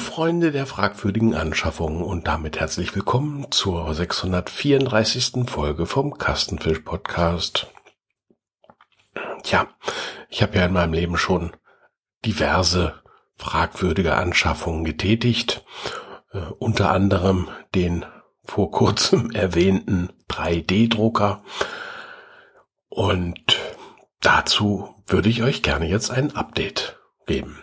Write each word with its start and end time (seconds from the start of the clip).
Freunde 0.00 0.50
der 0.50 0.66
fragwürdigen 0.66 1.34
Anschaffungen 1.34 2.02
und 2.02 2.26
damit 2.26 2.58
herzlich 2.58 2.94
willkommen 2.96 3.52
zur 3.52 3.94
634. 3.94 5.44
Folge 5.46 5.84
vom 5.84 6.16
Kastenfisch 6.16 6.80
Podcast. 6.80 7.68
Tja, 9.42 9.68
ich 10.30 10.42
habe 10.42 10.56
ja 10.56 10.64
in 10.64 10.72
meinem 10.72 10.94
Leben 10.94 11.18
schon 11.18 11.52
diverse 12.24 13.02
fragwürdige 13.36 14.14
Anschaffungen 14.14 14.84
getätigt, 14.84 15.64
äh, 16.32 16.38
unter 16.58 16.90
anderem 16.90 17.48
den 17.74 18.06
vor 18.42 18.70
kurzem 18.70 19.30
erwähnten 19.34 20.08
3D-Drucker 20.30 21.44
und 22.88 23.60
dazu 24.20 24.94
würde 25.06 25.28
ich 25.28 25.42
euch 25.42 25.62
gerne 25.62 25.86
jetzt 25.86 26.10
ein 26.10 26.34
Update 26.34 26.98
geben. 27.26 27.62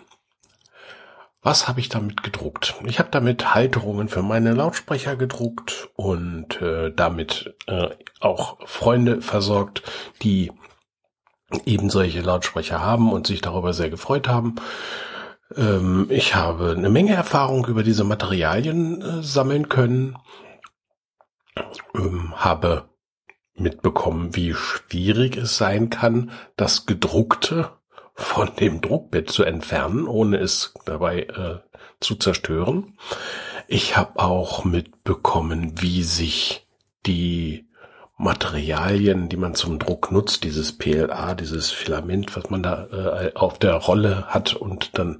Was 1.47 1.69
habe 1.69 1.79
ich 1.79 1.87
damit 1.87 2.23
gedruckt? 2.23 2.75
Ich 2.83 2.99
habe 2.99 3.07
damit 3.09 3.55
Halterungen 3.55 4.09
für 4.09 4.21
meine 4.21 4.51
Lautsprecher 4.51 5.15
gedruckt 5.15 5.87
und 5.95 6.61
äh, 6.61 6.91
damit 6.93 7.55
äh, 7.67 7.87
auch 8.19 8.57
Freunde 8.67 9.21
versorgt, 9.21 9.81
die 10.21 10.51
eben 11.65 11.89
solche 11.89 12.19
Lautsprecher 12.19 12.81
haben 12.81 13.13
und 13.13 13.27
sich 13.27 13.39
darüber 13.39 13.71
sehr 13.71 13.89
gefreut 13.89 14.27
haben. 14.27 14.55
Ähm, 15.55 16.07
ich 16.09 16.35
habe 16.35 16.75
eine 16.75 16.89
Menge 16.89 17.13
Erfahrung 17.13 17.65
über 17.67 17.83
diese 17.83 18.03
Materialien 18.03 19.01
äh, 19.01 19.23
sammeln 19.23 19.69
können, 19.69 20.17
ähm, 21.95 22.33
habe 22.35 22.89
mitbekommen, 23.53 24.35
wie 24.35 24.53
schwierig 24.53 25.37
es 25.37 25.55
sein 25.55 25.89
kann, 25.89 26.31
das 26.57 26.85
gedruckte 26.85 27.76
von 28.17 28.49
dem 28.55 28.81
Druckbett 28.81 29.29
zu 29.29 29.43
entfernen, 29.43 30.07
ohne 30.07 30.37
es 30.37 30.73
dabei 30.85 31.21
äh, 31.21 31.59
zu 31.99 32.15
zerstören. 32.15 32.97
Ich 33.67 33.95
habe 33.95 34.19
auch 34.19 34.65
mitbekommen, 34.65 35.81
wie 35.81 36.01
sich 36.01 36.67
die 37.05 37.67
Materialien, 38.17 39.29
die 39.29 39.37
man 39.37 39.53
zum 39.53 39.77
Druck 39.77 40.11
nutzt, 40.11 40.43
dieses 40.43 40.75
PLA, 40.75 41.35
dieses 41.35 41.69
Filament, 41.69 42.35
was 42.35 42.49
man 42.49 42.63
da 42.63 42.87
äh, 42.87 43.35
auf 43.35 43.59
der 43.59 43.75
Rolle 43.75 44.25
hat 44.27 44.55
und 44.55 44.97
dann, 44.97 45.19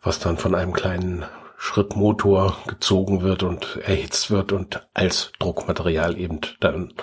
was 0.00 0.20
dann 0.20 0.36
von 0.36 0.54
einem 0.54 0.72
kleinen 0.72 1.24
Schrittmotor 1.56 2.56
gezogen 2.68 3.22
wird 3.22 3.42
und 3.42 3.80
erhitzt 3.82 4.30
wird 4.30 4.52
und 4.52 4.86
als 4.94 5.32
Druckmaterial 5.40 6.16
eben 6.16 6.40
dann 6.60 6.94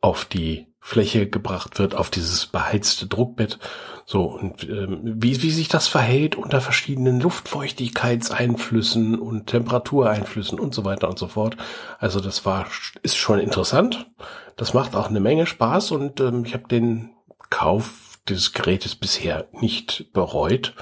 auf 0.00 0.24
die 0.24 0.66
Fläche 0.80 1.28
gebracht 1.28 1.78
wird, 1.78 1.94
auf 1.94 2.10
dieses 2.10 2.46
beheizte 2.46 3.06
Druckbett. 3.06 3.58
So, 4.06 4.24
und 4.24 4.64
ähm, 4.64 5.00
wie, 5.02 5.42
wie 5.42 5.50
sich 5.50 5.68
das 5.68 5.86
verhält 5.86 6.34
unter 6.34 6.60
verschiedenen 6.60 7.20
Luftfeuchtigkeitseinflüssen 7.20 9.18
und 9.18 9.46
Temperatureinflüssen 9.46 10.58
und 10.58 10.74
so 10.74 10.84
weiter 10.84 11.08
und 11.08 11.18
so 11.18 11.28
fort. 11.28 11.56
Also 11.98 12.20
das 12.20 12.44
war, 12.44 12.66
ist 13.02 13.16
schon 13.16 13.38
interessant. 13.38 14.10
Das 14.56 14.74
macht 14.74 14.96
auch 14.96 15.08
eine 15.08 15.20
Menge 15.20 15.46
Spaß 15.46 15.92
und 15.92 16.20
ähm, 16.20 16.44
ich 16.44 16.54
habe 16.54 16.66
den 16.66 17.10
Kauf 17.50 18.18
dieses 18.28 18.52
Gerätes 18.52 18.96
bisher 18.96 19.46
nicht 19.52 20.12
bereut. 20.12 20.74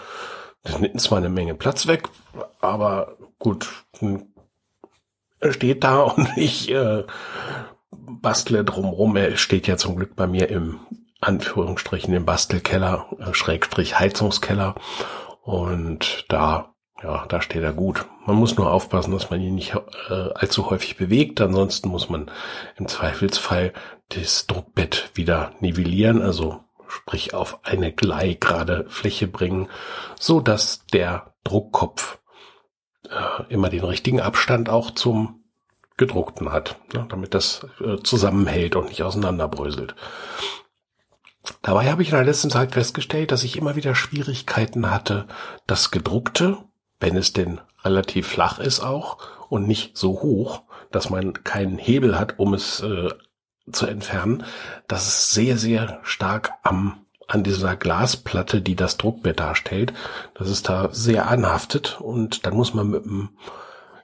Das 0.63 0.79
nimmt 0.79 1.01
zwar 1.01 1.19
eine 1.19 1.29
Menge 1.29 1.55
Platz 1.55 1.87
weg, 1.87 2.09
aber 2.61 3.17
gut, 3.39 3.69
er 5.41 5.53
steht 5.53 5.85
da 5.85 6.01
und 6.17 6.29
ich 6.37 6.71
äh, 6.71 7.05
bastle 7.91 8.65
drumrum. 8.65 9.17
Er 9.17 9.37
steht 9.37 9.67
ja 9.67 9.77
zum 9.77 9.97
Glück 9.97 10.17
bei 10.17 10.27
mir 10.27 10.49
im 10.49 10.81
Anführungsstrichen 11.21 12.15
im 12.15 12.25
Bastelkeller, 12.25 13.07
äh, 13.19 13.35
Schrägstrich 13.35 13.99
Heizungskeller. 13.99 14.75
Und 15.43 16.27
da, 16.29 16.75
ja, 17.03 17.27
da 17.27 17.41
steht 17.41 17.63
er 17.63 17.73
gut. 17.73 18.07
Man 18.27 18.37
muss 18.37 18.57
nur 18.57 18.71
aufpassen, 18.71 19.13
dass 19.13 19.31
man 19.31 19.41
ihn 19.41 19.55
nicht 19.55 19.75
äh, 20.09 20.13
allzu 20.35 20.71
häufig 20.71 20.97
bewegt. 20.97 21.41
Ansonsten 21.41 21.89
muss 21.89 22.09
man 22.09 22.31
im 22.77 22.87
Zweifelsfall 22.87 23.73
das 24.11 24.47
Druckbett 24.47 25.11
wieder 25.15 25.53
nivellieren, 25.61 26.23
also 26.23 26.61
sprich 26.89 27.35
auf 27.35 27.65
eine 27.65 27.93
gleichgerade 27.93 28.87
Fläche 28.89 29.27
bringen, 29.27 29.69
so 30.19 30.41
dass 30.41 30.87
der 30.87 31.35
Druckkopf 31.45 32.19
äh, 33.11 33.53
immer 33.53 33.69
den 33.69 33.85
richtigen 33.85 34.21
Abstand 34.21 34.69
auch 34.69 34.91
zum 34.91 35.38
gedruckten 35.99 36.51
hat, 36.51 36.79
ne, 36.95 37.05
damit 37.11 37.35
das 37.35 37.67
äh, 37.85 37.99
zusammenhält 38.03 38.77
und 38.77 38.89
nicht 38.89 39.03
auseinanderbröselt. 39.03 39.95
Dabei 41.63 41.91
habe 41.91 42.03
ich 42.03 42.09
in 42.09 42.15
der 42.15 42.25
letzten 42.25 42.51
Zeit 42.51 42.73
festgestellt, 42.73 43.33
dass 43.33 43.45
ich 43.45 43.57
immer 43.57 43.77
wieder 43.77 43.95
Schwierigkeiten 43.95 44.91
hatte, 44.91 45.27
das 45.67 45.91
gedruckte, 45.91 46.59
wenn 47.01 47.17
es 47.17 47.33
denn 47.33 47.61
relativ 47.85 48.27
flach 48.27 48.59
ist 48.59 48.81
auch 48.81 49.19
und 49.49 49.67
nicht 49.67 49.97
so 49.97 50.23
hoch, 50.23 50.63
dass 50.91 51.11
man 51.11 51.45
keinen 51.45 51.79
Hebel 51.79 52.19
hat, 52.19 52.39
um 52.39 52.55
es 52.55 52.81
äh, 52.81 53.11
zu 53.71 53.87
entfernen, 53.87 54.45
dass 54.87 55.07
es 55.07 55.31
sehr, 55.33 55.59
sehr 55.59 56.01
stark 56.03 56.53
am 56.63 57.05
an 57.29 57.45
dieser 57.45 57.77
Glasplatte, 57.77 58.63
die 58.63 58.75
das 58.75 58.97
Druckbett 58.97 59.39
darstellt, 59.39 59.93
dass 60.33 60.49
es 60.49 60.63
da 60.63 60.89
sehr 60.93 61.29
anhaftet 61.29 62.01
und 62.01 62.47
dann 62.47 62.55
muss 62.55 62.73
man 62.73 62.89
mit 62.89 63.05
dem 63.05 63.29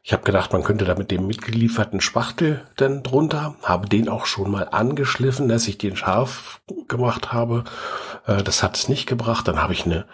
ich 0.07 0.13
habe 0.13 0.23
gedacht, 0.23 0.53
man 0.53 0.63
könnte 0.63 0.85
da 0.85 0.95
mit 0.97 1.11
dem 1.11 1.27
mitgelieferten 1.27 2.03
Spachtel 2.03 2.61
dann 2.77 3.03
drunter, 3.03 3.57
habe 3.63 3.89
den 3.89 4.11
auch 4.11 4.27
schon 4.27 4.51
mal 4.51 4.69
angeschliffen, 4.71 5.49
dass 5.49 5.67
ich 5.67 5.79
den 5.79 5.97
scharf 5.97 6.61
gemacht 6.89 7.33
habe. 7.33 7.65
Äh, 8.27 8.43
das 8.43 8.63
hat 8.63 8.77
es 8.77 8.91
nicht 8.91 9.07
gebracht. 9.07 9.49
Dann 9.49 9.63
habe 9.63 9.73
ich 9.73 9.87
eine, 9.87 10.05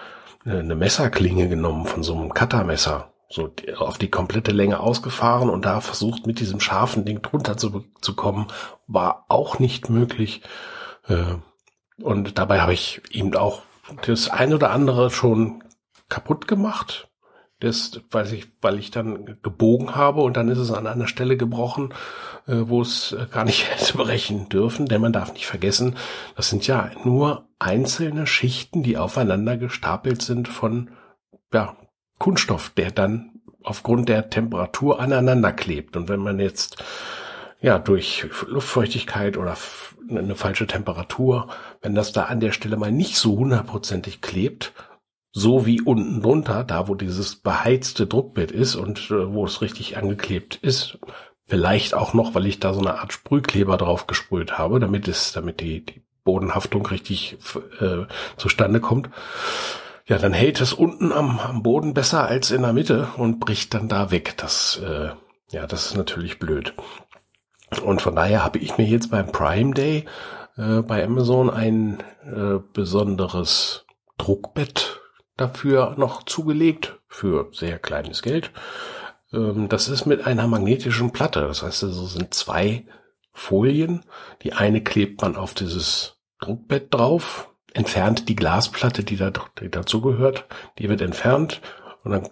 eine 0.44 0.76
Messerklinge 0.76 1.48
genommen 1.48 1.86
von 1.86 2.04
so 2.04 2.14
einem 2.14 2.32
Cuttermesser, 2.32 3.12
so 3.28 3.52
auf 3.78 3.98
die 3.98 4.10
komplette 4.10 4.52
Länge 4.52 4.78
ausgefahren 4.78 5.50
und 5.50 5.64
da 5.64 5.80
versucht 5.80 6.24
mit 6.24 6.38
diesem 6.38 6.60
scharfen 6.60 7.04
Ding 7.04 7.20
drunter 7.20 7.56
zu, 7.56 7.84
zu 8.00 8.14
kommen, 8.14 8.46
war 8.86 9.24
auch 9.26 9.58
nicht 9.58 9.90
möglich. 9.90 10.42
Äh, 11.08 11.34
und 12.00 12.38
dabei 12.38 12.60
habe 12.60 12.74
ich 12.74 13.02
eben 13.10 13.34
auch 13.34 13.62
das 14.06 14.30
ein 14.30 14.54
oder 14.54 14.70
andere 14.70 15.10
schon 15.10 15.64
kaputt 16.08 16.46
gemacht 16.46 17.09
das 17.60 18.00
weiß 18.10 18.32
ich, 18.32 18.48
weil 18.60 18.78
ich 18.78 18.91
dann 18.91 19.38
gebogen 19.43 19.94
habe 19.94 20.22
und 20.22 20.37
dann 20.37 20.48
ist 20.48 20.59
es 20.59 20.72
an 20.72 20.87
einer 20.87 21.06
Stelle 21.06 21.37
gebrochen, 21.37 21.94
äh, 22.47 22.56
wo 22.65 22.81
es 22.81 23.12
äh, 23.12 23.26
gar 23.31 23.44
nicht 23.44 23.71
hätte 23.71 23.97
brechen 23.97 24.48
dürfen, 24.48 24.87
denn 24.87 25.00
man 25.00 25.12
darf 25.12 25.32
nicht 25.32 25.47
vergessen, 25.47 25.97
das 26.37 26.48
sind 26.48 26.66
ja 26.66 26.91
nur 27.04 27.47
einzelne 27.59 28.26
Schichten, 28.26 28.82
die 28.82 28.97
aufeinander 28.97 29.56
gestapelt 29.56 30.22
sind 30.22 30.48
von 30.48 30.91
ja, 31.53 31.76
Kunststoff, 32.19 32.71
der 32.71 32.91
dann 32.91 33.41
aufgrund 33.62 34.09
der 34.09 34.31
Temperatur 34.31 35.00
aneinander 35.00 35.53
klebt. 35.53 35.97
Und 35.97 36.09
wenn 36.09 36.21
man 36.21 36.38
jetzt 36.38 36.82
ja 37.60 37.78
durch 37.78 38.27
Luftfeuchtigkeit 38.47 39.37
oder 39.37 39.56
eine 40.09 40.34
falsche 40.34 40.66
Temperatur, 40.66 41.48
wenn 41.82 41.94
das 41.94 42.12
da 42.12 42.25
an 42.25 42.41
der 42.41 42.53
Stelle 42.53 42.77
mal 42.77 42.91
nicht 42.91 43.16
so 43.16 43.37
hundertprozentig 43.37 44.22
klebt, 44.22 44.72
so 45.32 45.66
wie 45.66 45.80
unten 45.80 46.22
drunter, 46.22 46.64
da 46.64 46.88
wo 46.88 46.94
dieses 46.94 47.36
beheizte 47.36 48.06
Druckbett 48.06 48.50
ist 48.50 48.74
und 48.74 49.10
äh, 49.10 49.32
wo 49.32 49.44
es 49.44 49.60
richtig 49.60 49.96
angeklebt 49.96 50.56
ist. 50.56 50.98
Vielleicht 51.46 51.94
auch 51.94 52.14
noch, 52.14 52.34
weil 52.34 52.46
ich 52.46 52.60
da 52.60 52.74
so 52.74 52.80
eine 52.80 53.00
Art 53.00 53.12
Sprühkleber 53.12 53.76
drauf 53.76 54.06
gesprüht 54.06 54.58
habe, 54.58 54.78
damit 54.78 55.08
es, 55.08 55.32
damit 55.32 55.60
die, 55.60 55.84
die 55.84 56.02
Bodenhaftung 56.24 56.86
richtig 56.86 57.38
äh, 57.80 58.06
zustande 58.36 58.80
kommt. 58.80 59.10
Ja, 60.06 60.18
dann 60.18 60.32
hält 60.32 60.60
es 60.60 60.72
unten 60.72 61.12
am, 61.12 61.38
am 61.38 61.62
Boden 61.62 61.94
besser 61.94 62.26
als 62.26 62.50
in 62.50 62.62
der 62.62 62.72
Mitte 62.72 63.08
und 63.16 63.41
bricht 63.41 63.74
dann 63.74 63.88
da 63.88 64.10
weg. 64.10 64.34
Das, 64.36 64.80
äh, 64.84 65.10
ja, 65.50 65.66
das 65.66 65.86
ist 65.86 65.97
natürlich 65.97 66.38
blöd. 66.38 66.74
Und 67.84 68.03
von 68.03 68.16
daher 68.16 68.44
habe 68.44 68.59
ich 68.59 68.78
mir 68.78 68.86
jetzt 68.86 69.10
beim 69.10 69.30
Prime 69.30 69.74
Day 69.74 70.04
äh, 70.56 70.82
bei 70.82 71.04
Amazon 71.04 71.50
ein 71.50 72.03
äh, 72.24 72.59
besonderes 72.72 73.86
Druckbett 74.18 74.99
dafür 75.41 75.95
noch 75.97 76.25
zugelegt 76.25 76.98
für 77.09 77.48
sehr 77.53 77.78
kleines 77.78 78.22
Geld. 78.22 78.51
Ähm, 79.33 79.69
das 79.69 79.89
ist 79.89 80.07
mit 80.07 80.27
einer 80.27 80.47
magnetischen 80.47 81.13
Platte. 81.13 81.41
Das 81.41 81.63
heißt, 81.63 81.83
es 81.83 82.13
sind 82.13 82.34
zwei 82.34 82.84
Folien. 83.33 84.04
Die 84.42 84.53
eine 84.53 84.83
klebt 84.83 85.22
man 85.22 85.37
auf 85.37 85.54
dieses 85.54 86.19
Druckbett 86.41 86.92
drauf, 86.92 87.51
entfernt 87.75 88.28
die 88.28 88.37
Glasplatte, 88.37 89.04
die, 89.04 89.16
da, 89.16 89.33
die 89.60 89.71
dazu 89.71 90.01
gehört. 90.01 90.47
Die 90.78 90.89
wird 90.89 91.01
entfernt 91.01 91.60
und 92.03 92.13
dann 92.13 92.31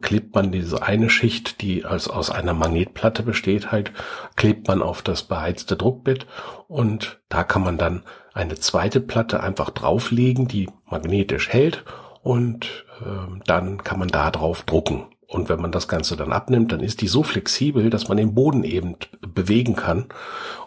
klebt 0.00 0.34
man 0.34 0.52
diese 0.52 0.82
eine 0.82 1.08
Schicht, 1.08 1.62
die 1.62 1.86
als 1.86 2.08
aus 2.08 2.30
einer 2.30 2.52
Magnetplatte 2.52 3.22
besteht, 3.22 3.72
halt, 3.72 3.92
klebt 4.36 4.68
man 4.68 4.82
auf 4.82 5.00
das 5.00 5.22
beheizte 5.22 5.74
Druckbett 5.74 6.26
und 6.68 7.20
da 7.30 7.42
kann 7.42 7.62
man 7.62 7.78
dann 7.78 8.02
eine 8.34 8.56
zweite 8.56 9.00
Platte 9.00 9.42
einfach 9.42 9.70
drauflegen, 9.70 10.48
die 10.48 10.68
magnetisch 10.84 11.48
hält 11.48 11.84
und 12.22 12.84
äh, 13.00 13.40
dann 13.46 13.82
kann 13.82 13.98
man 13.98 14.08
da 14.08 14.30
drauf 14.30 14.62
drucken. 14.62 15.06
Und 15.26 15.48
wenn 15.48 15.60
man 15.60 15.70
das 15.70 15.86
Ganze 15.86 16.16
dann 16.16 16.32
abnimmt, 16.32 16.72
dann 16.72 16.80
ist 16.80 17.00
die 17.02 17.06
so 17.06 17.22
flexibel, 17.22 17.88
dass 17.88 18.08
man 18.08 18.16
den 18.16 18.34
Boden 18.34 18.64
eben 18.64 18.96
bewegen 19.20 19.76
kann. 19.76 20.06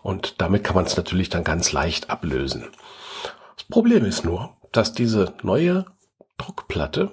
Und 0.03 0.41
damit 0.41 0.63
kann 0.63 0.75
man 0.75 0.85
es 0.85 0.95
natürlich 0.95 1.29
dann 1.29 1.43
ganz 1.43 1.73
leicht 1.73 2.09
ablösen. 2.09 2.69
Das 3.57 3.65
Problem 3.65 4.05
ist 4.05 4.23
nur, 4.23 4.55
dass 4.71 4.93
diese 4.93 5.33
neue 5.43 5.85
Druckplatte 6.37 7.11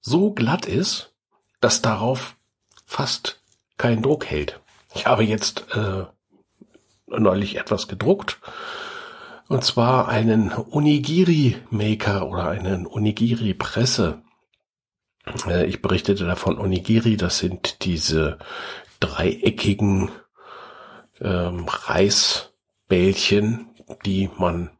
so 0.00 0.32
glatt 0.32 0.66
ist, 0.66 1.14
dass 1.60 1.82
darauf 1.82 2.36
fast 2.84 3.40
kein 3.76 4.02
Druck 4.02 4.26
hält. 4.26 4.60
Ich 4.94 5.06
habe 5.06 5.22
jetzt 5.22 5.66
äh, 5.76 6.04
neulich 7.06 7.56
etwas 7.56 7.86
gedruckt. 7.86 8.40
Und 9.48 9.64
zwar 9.64 10.08
einen 10.08 10.52
Onigiri-Maker 10.52 12.28
oder 12.28 12.48
einen 12.50 12.86
Onigiri-Presse. 12.86 14.22
Äh, 15.46 15.64
ich 15.66 15.80
berichtete 15.80 16.26
davon 16.26 16.58
Onigiri, 16.58 17.16
das 17.16 17.38
sind 17.38 17.84
diese 17.84 18.38
dreieckigen 19.00 20.10
ähm, 21.20 21.64
Reisbällchen, 21.66 22.50
die 24.04 24.28
man 24.36 24.70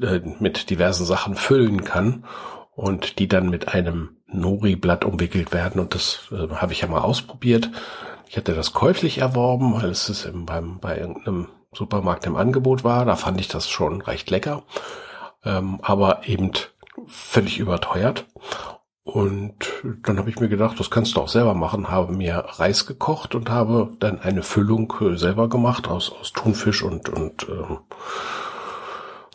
äh, 0.00 0.20
mit 0.38 0.70
diversen 0.70 1.04
Sachen 1.04 1.34
füllen 1.34 1.82
kann 1.82 2.24
und 2.72 3.18
die 3.18 3.26
dann 3.26 3.50
mit 3.50 3.74
einem 3.74 4.16
Nori-Blatt 4.28 5.04
umwickelt 5.04 5.52
werden. 5.52 5.80
Und 5.80 5.96
das 5.96 6.28
äh, 6.30 6.48
habe 6.54 6.72
ich 6.72 6.82
ja 6.82 6.88
mal 6.88 7.00
ausprobiert. 7.00 7.70
Ich 8.28 8.36
hatte 8.36 8.54
das 8.54 8.72
käuflich 8.72 9.18
erworben, 9.18 9.74
weil 9.74 9.90
es 9.90 10.08
ist 10.08 10.24
im, 10.24 10.46
beim, 10.46 10.78
bei 10.78 10.98
irgendeinem 10.98 11.48
Supermarkt 11.76 12.26
im 12.26 12.36
Angebot 12.36 12.84
war. 12.84 13.04
Da 13.04 13.16
fand 13.16 13.40
ich 13.40 13.48
das 13.48 13.68
schon 13.68 14.00
recht 14.00 14.30
lecker, 14.30 14.62
ähm, 15.44 15.78
aber 15.82 16.26
eben 16.26 16.50
völlig 17.06 17.58
überteuert. 17.58 18.26
Und 19.04 19.54
dann 20.02 20.18
habe 20.18 20.30
ich 20.30 20.40
mir 20.40 20.48
gedacht, 20.48 20.80
das 20.80 20.90
kannst 20.90 21.14
du 21.14 21.20
auch 21.20 21.28
selber 21.28 21.54
machen, 21.54 21.90
habe 21.90 22.12
mir 22.12 22.38
Reis 22.38 22.86
gekocht 22.86 23.36
und 23.36 23.48
habe 23.48 23.92
dann 24.00 24.20
eine 24.20 24.42
Füllung 24.42 24.92
äh, 25.00 25.16
selber 25.16 25.48
gemacht 25.48 25.86
aus, 25.86 26.10
aus 26.10 26.32
Thunfisch 26.32 26.82
und, 26.82 27.08
und 27.08 27.46
ähm, 27.48 27.78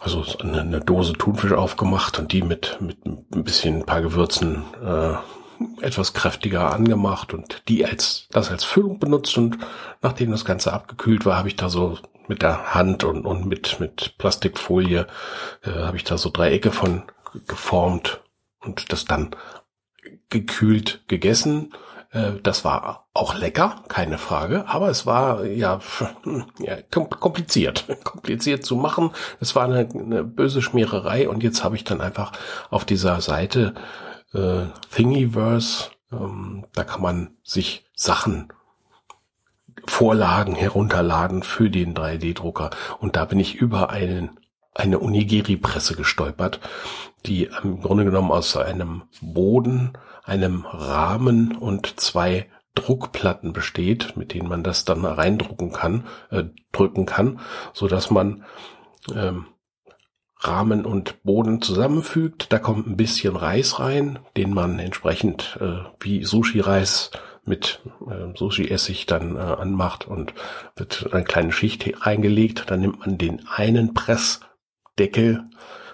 also 0.02 0.26
eine, 0.42 0.62
eine 0.62 0.82
Dose 0.82 1.14
Thunfisch 1.14 1.54
aufgemacht 1.54 2.20
und 2.20 2.34
die 2.34 2.42
mit, 2.42 2.80
mit 2.82 3.06
ein 3.06 3.44
bisschen 3.46 3.78
ein 3.78 3.86
paar 3.86 4.02
Gewürzen 4.02 4.64
äh, 4.84 5.14
etwas 5.82 6.14
kräftiger 6.14 6.74
angemacht 6.74 7.34
und 7.34 7.64
die 7.70 7.86
als 7.86 8.28
das 8.32 8.52
als 8.52 8.66
Füllung 8.66 9.00
benutzt 9.00 9.38
und 9.38 9.58
nachdem 10.02 10.32
das 10.32 10.44
Ganze 10.44 10.74
abgekühlt 10.74 11.26
war, 11.26 11.38
habe 11.38 11.48
ich 11.48 11.56
da 11.56 11.70
so 11.70 11.98
mit 12.31 12.44
der 12.44 12.74
Hand 12.74 13.04
und, 13.04 13.25
und 13.25 13.45
mit, 13.45 13.81
mit 13.81 14.18
Plastikfolie 14.18 15.06
äh, 15.63 15.69
habe 15.69 15.98
ich 15.98 16.06
da 16.06 16.18
so 16.18 16.30
Dreiecke 16.30 16.72
von 16.72 17.04
geformt 17.45 18.22
und 18.62 18.94
das 18.94 19.04
dann 19.04 19.36
gekühlt 20.30 21.04
gegessen. 21.10 21.74
Äh, 22.12 22.39
das 22.42 22.63
war 22.63 23.10
auch 23.13 23.36
lecker, 23.36 23.83
keine 23.89 24.18
Frage, 24.18 24.66
aber 24.69 24.88
es 24.88 25.06
war 25.06 25.44
ja, 25.44 25.81
ja 26.60 26.78
kompliziert, 26.89 27.86
kompliziert 28.06 28.63
zu 28.63 28.78
machen. 28.78 29.12
Es 29.42 29.54
war 29.54 29.66
eine, 29.66 29.89
eine 29.94 30.24
böse 30.24 30.62
Schmiererei 30.62 31.28
und 31.28 31.44
jetzt 31.44 31.66
habe 31.66 31.75
ich 31.75 31.83
dann 31.83 32.00
einfach 32.00 32.31
auf 32.69 32.86
dieser 32.86 33.19
Seite 33.19 33.74
äh, 34.33 34.68
Thingiverse, 34.95 35.89
ähm, 36.13 36.66
da 36.75 36.86
kann 36.86 37.01
man 37.01 37.36
sich 37.44 37.86
Sachen 37.94 38.54
Vorlagen 39.92 40.56
herunterladen 40.56 41.44
für 41.44 41.70
den 41.70 41.94
3D-Drucker. 41.94 42.70
Und 43.00 43.18
da 43.18 43.26
bin 43.26 43.40
ich 43.40 43.56
über 43.56 43.90
einen, 43.90 44.40
eine 44.74 45.00
Unigiri-Presse 45.00 45.96
gestolpert, 45.96 46.62
die 47.26 47.50
im 47.62 47.82
Grunde 47.82 48.06
genommen 48.06 48.32
aus 48.32 48.56
einem 48.56 49.04
Boden, 49.22 49.92
einem 50.24 50.66
Rahmen 50.66 51.56
und 51.58 52.00
zwei 52.00 52.48
Druckplatten 52.74 53.52
besteht, 53.52 54.16
mit 54.16 54.34
denen 54.34 54.48
man 54.48 54.64
das 54.64 54.86
dann 54.86 55.04
reindrucken 55.04 55.74
kann, 55.74 56.06
äh, 56.30 56.46
drücken 56.72 57.06
kann, 57.06 57.42
so 57.74 57.90
dass 57.90 58.10
man 58.10 58.46
ähm, 59.14 59.46
Rahmen 60.40 60.86
und 60.86 61.22
Boden 61.24 61.62
zusammenfügt. 61.62 62.52
Da 62.54 62.60
kommt 62.60 62.88
ein 62.88 62.96
bisschen 62.98 63.36
Reis 63.36 63.80
rein, 63.80 64.20
den 64.38 64.54
man 64.54 64.80
entsprechend 64.80 65.60
äh, 65.60 65.84
wie 66.00 66.24
Sushi-Reis 66.24 67.12
mit 67.44 67.82
äh, 68.08 68.38
Sushi-Essig 68.38 69.06
dann 69.06 69.36
äh, 69.36 69.40
anmacht 69.40 70.08
und 70.08 70.34
wird 70.76 71.10
eine 71.12 71.24
kleine 71.24 71.52
Schicht 71.52 72.06
reingelegt. 72.06 72.66
Dann 72.70 72.82
nimmt 72.82 73.00
man 73.00 73.18
den 73.18 73.48
einen 73.48 73.94
Pressdeckel 73.94 75.46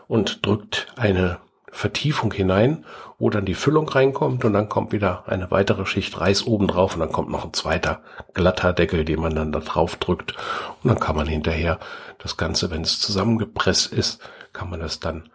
und 0.08 0.46
drückt 0.46 0.88
eine 0.96 1.40
Vertiefung 1.72 2.34
hinein, 2.34 2.86
wo 3.20 3.30
dann 3.30 3.46
die 3.46 3.54
Füllung 3.54 3.88
reinkommt 3.88 4.44
und 4.46 4.54
dann 4.54 4.70
kommt 4.70 4.92
wieder 4.92 5.24
eine 5.28 5.52
weitere 5.52 5.86
Schicht 5.86 6.20
Reis 6.20 6.46
oben 6.46 6.68
drauf 6.68 6.94
und 6.96 7.02
dann 7.02 7.12
kommt 7.12 7.30
noch 7.30 7.46
ein 7.46 7.54
zweiter 7.54 8.02
glatter 8.34 8.74
Deckel, 8.74 9.06
den 9.06 9.20
man 9.20 9.36
dann 9.36 9.52
da 9.52 9.60
drauf 9.60 9.98
drückt 9.98 10.36
und 10.82 10.90
dann 10.90 11.00
kann 11.00 11.16
man 11.16 11.28
hinterher 11.28 11.80
das 12.20 12.38
Ganze, 12.38 12.72
wenn 12.72 12.82
es 12.82 13.00
zusammengepresst 13.00 13.94
ist, 13.94 14.22
kann 14.54 14.70
man 14.70 14.80
das 14.80 15.00
dann 15.00 15.30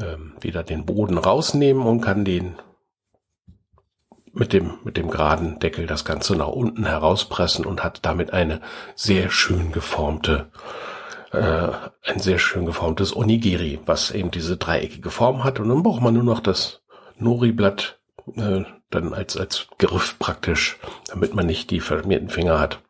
ähm, 0.00 0.34
wieder 0.40 0.62
den 0.62 0.86
Boden 0.86 1.18
rausnehmen 1.18 1.86
und 1.86 2.00
kann 2.00 2.24
den 2.24 2.56
mit 4.36 4.52
dem, 4.52 4.74
mit 4.84 4.98
dem 4.98 5.10
geraden 5.10 5.58
Deckel 5.58 5.86
das 5.86 6.04
Ganze 6.04 6.36
nach 6.36 6.48
unten 6.48 6.84
herauspressen 6.84 7.64
und 7.64 7.82
hat 7.82 8.04
damit 8.04 8.34
eine 8.34 8.60
sehr 8.94 9.30
schön 9.30 9.72
geformte, 9.72 10.50
äh, 11.32 11.68
ein 12.04 12.18
sehr 12.18 12.38
schön 12.38 12.66
geformtes 12.66 13.16
Onigiri, 13.16 13.80
was 13.86 14.10
eben 14.10 14.30
diese 14.30 14.58
dreieckige 14.58 15.10
Form 15.10 15.42
hat. 15.42 15.58
Und 15.58 15.70
dann 15.70 15.82
braucht 15.82 16.02
man 16.02 16.12
nur 16.12 16.22
noch 16.22 16.40
das 16.40 16.82
Nori-Blatt 17.18 17.98
äh, 18.36 18.64
dann 18.90 19.14
als, 19.14 19.38
als 19.38 19.68
Griff 19.78 20.18
praktisch, 20.18 20.78
damit 21.08 21.34
man 21.34 21.46
nicht 21.46 21.70
die 21.70 21.80
vermehrten 21.80 22.28
Finger 22.28 22.60
hat, 22.60 22.82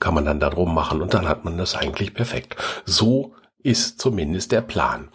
kann 0.00 0.14
man 0.14 0.24
dann 0.24 0.40
da 0.40 0.50
drum 0.50 0.74
machen 0.74 1.02
und 1.02 1.14
dann 1.14 1.28
hat 1.28 1.44
man 1.44 1.56
das 1.56 1.76
eigentlich 1.76 2.14
perfekt. 2.14 2.56
So 2.84 3.32
ist 3.62 4.00
zumindest 4.00 4.50
der 4.50 4.60
Plan. 4.60 5.08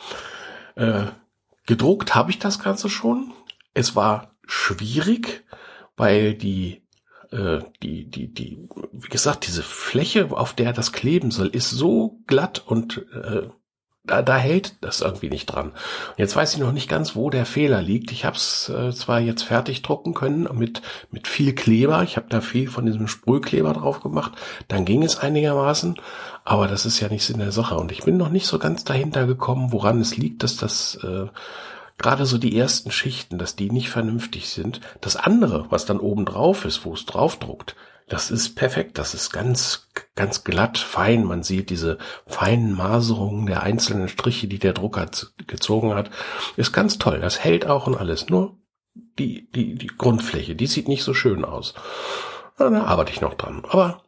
Äh, 0.76 1.04
gedruckt 1.68 2.16
habe 2.16 2.32
ich 2.32 2.40
das 2.40 2.60
Ganze 2.60 2.90
schon. 2.90 3.34
Es 3.74 3.96
war 3.96 4.31
schwierig, 4.46 5.44
weil 5.96 6.34
die 6.34 6.82
äh, 7.32 7.60
die, 7.82 8.10
die, 8.10 8.34
die, 8.34 8.68
wie 8.92 9.10
gesagt, 9.10 9.48
diese 9.48 9.64
Fläche, 9.64 10.32
auf 10.32 10.54
der 10.54 10.74
das 10.74 10.92
kleben 10.92 11.32
soll, 11.32 11.48
ist 11.48 11.70
so 11.70 12.20
glatt 12.28 12.64
und 12.66 13.06
äh, 13.14 13.48
da, 14.04 14.24
da 14.24 14.36
hält 14.36 14.84
das 14.84 15.02
irgendwie 15.02 15.30
nicht 15.30 15.46
dran. 15.46 15.70
Und 15.70 16.18
jetzt 16.18 16.36
weiß 16.36 16.54
ich 16.54 16.60
noch 16.60 16.72
nicht 16.72 16.90
ganz, 16.90 17.16
wo 17.16 17.30
der 17.30 17.46
Fehler 17.46 17.82
liegt. 17.82 18.12
Ich 18.12 18.26
habe 18.26 18.36
es 18.36 18.68
äh, 18.70 18.92
zwar 18.92 19.20
jetzt 19.20 19.44
fertig 19.44 19.84
drucken 19.84 20.14
können 20.14 20.50
mit 20.54 20.82
mit 21.12 21.28
viel 21.28 21.54
Kleber. 21.54 22.02
Ich 22.02 22.18
habe 22.18 22.26
da 22.30 22.42
viel 22.42 22.68
von 22.68 22.86
diesem 22.86 23.08
Sprühkleber 23.08 23.74
drauf 23.74 24.02
gemacht. 24.02 24.34
Dann 24.68 24.86
ging 24.86 25.04
es 25.04 25.20
einigermaßen, 25.20 26.00
aber 26.44 26.68
das 26.68 26.86
ist 26.86 27.00
ja 27.00 27.10
nichts 27.10 27.30
in 27.30 27.40
der 27.40 27.52
Sache. 27.52 27.78
Und 27.78 27.92
ich 27.92 28.04
bin 28.04 28.18
noch 28.18 28.30
nicht 28.30 28.48
so 28.48 28.58
ganz 28.58 28.84
dahinter 28.84 29.28
gekommen, 29.28 29.72
woran 29.72 30.02
es 30.02 30.18
liegt, 30.18 30.42
dass 30.42 30.58
das 30.58 30.96
äh, 31.04 31.28
gerade 32.02 32.26
so 32.26 32.38
die 32.38 32.58
ersten 32.58 32.92
Schichten, 32.92 33.38
dass 33.38 33.56
die 33.56 33.72
nicht 33.72 33.90
vernünftig 33.90 34.50
sind. 34.50 34.82
Das 35.02 35.16
andere, 35.16 35.68
was 35.70 35.86
dann 35.86 36.00
oben 36.00 36.26
drauf 36.26 36.66
ist, 36.66 36.86
wo 36.86 36.94
es 36.94 37.06
draufdruckt, 37.06 37.76
das 38.12 38.30
ist 38.30 38.56
perfekt. 38.56 38.98
Das 38.98 39.14
ist 39.14 39.32
ganz, 39.32 39.88
ganz 40.16 40.44
glatt, 40.44 40.78
fein. 40.78 41.24
Man 41.24 41.44
sieht 41.44 41.70
diese 41.70 41.98
feinen 42.28 42.74
Maserungen 42.74 43.46
der 43.46 43.64
einzelnen 43.64 44.10
Striche, 44.10 44.50
die 44.50 44.60
der 44.60 44.74
Drucker 44.74 45.10
gezogen 45.48 45.94
hat. 45.94 46.12
Ist 46.58 46.74
ganz 46.74 46.98
toll. 46.98 47.22
Das 47.22 47.42
hält 47.42 47.66
auch 47.66 47.88
und 47.88 47.96
alles. 47.96 48.28
Nur 48.28 48.58
die, 49.18 49.50
die, 49.52 49.76
die 49.76 49.88
Grundfläche, 49.88 50.56
die 50.56 50.68
sieht 50.68 50.90
nicht 50.90 51.04
so 51.04 51.14
schön 51.14 51.46
aus. 51.46 51.74
Da 52.58 52.70
arbeite 52.84 53.14
ich 53.14 53.22
noch 53.22 53.36
dran. 53.36 53.64
Aber 53.70 54.04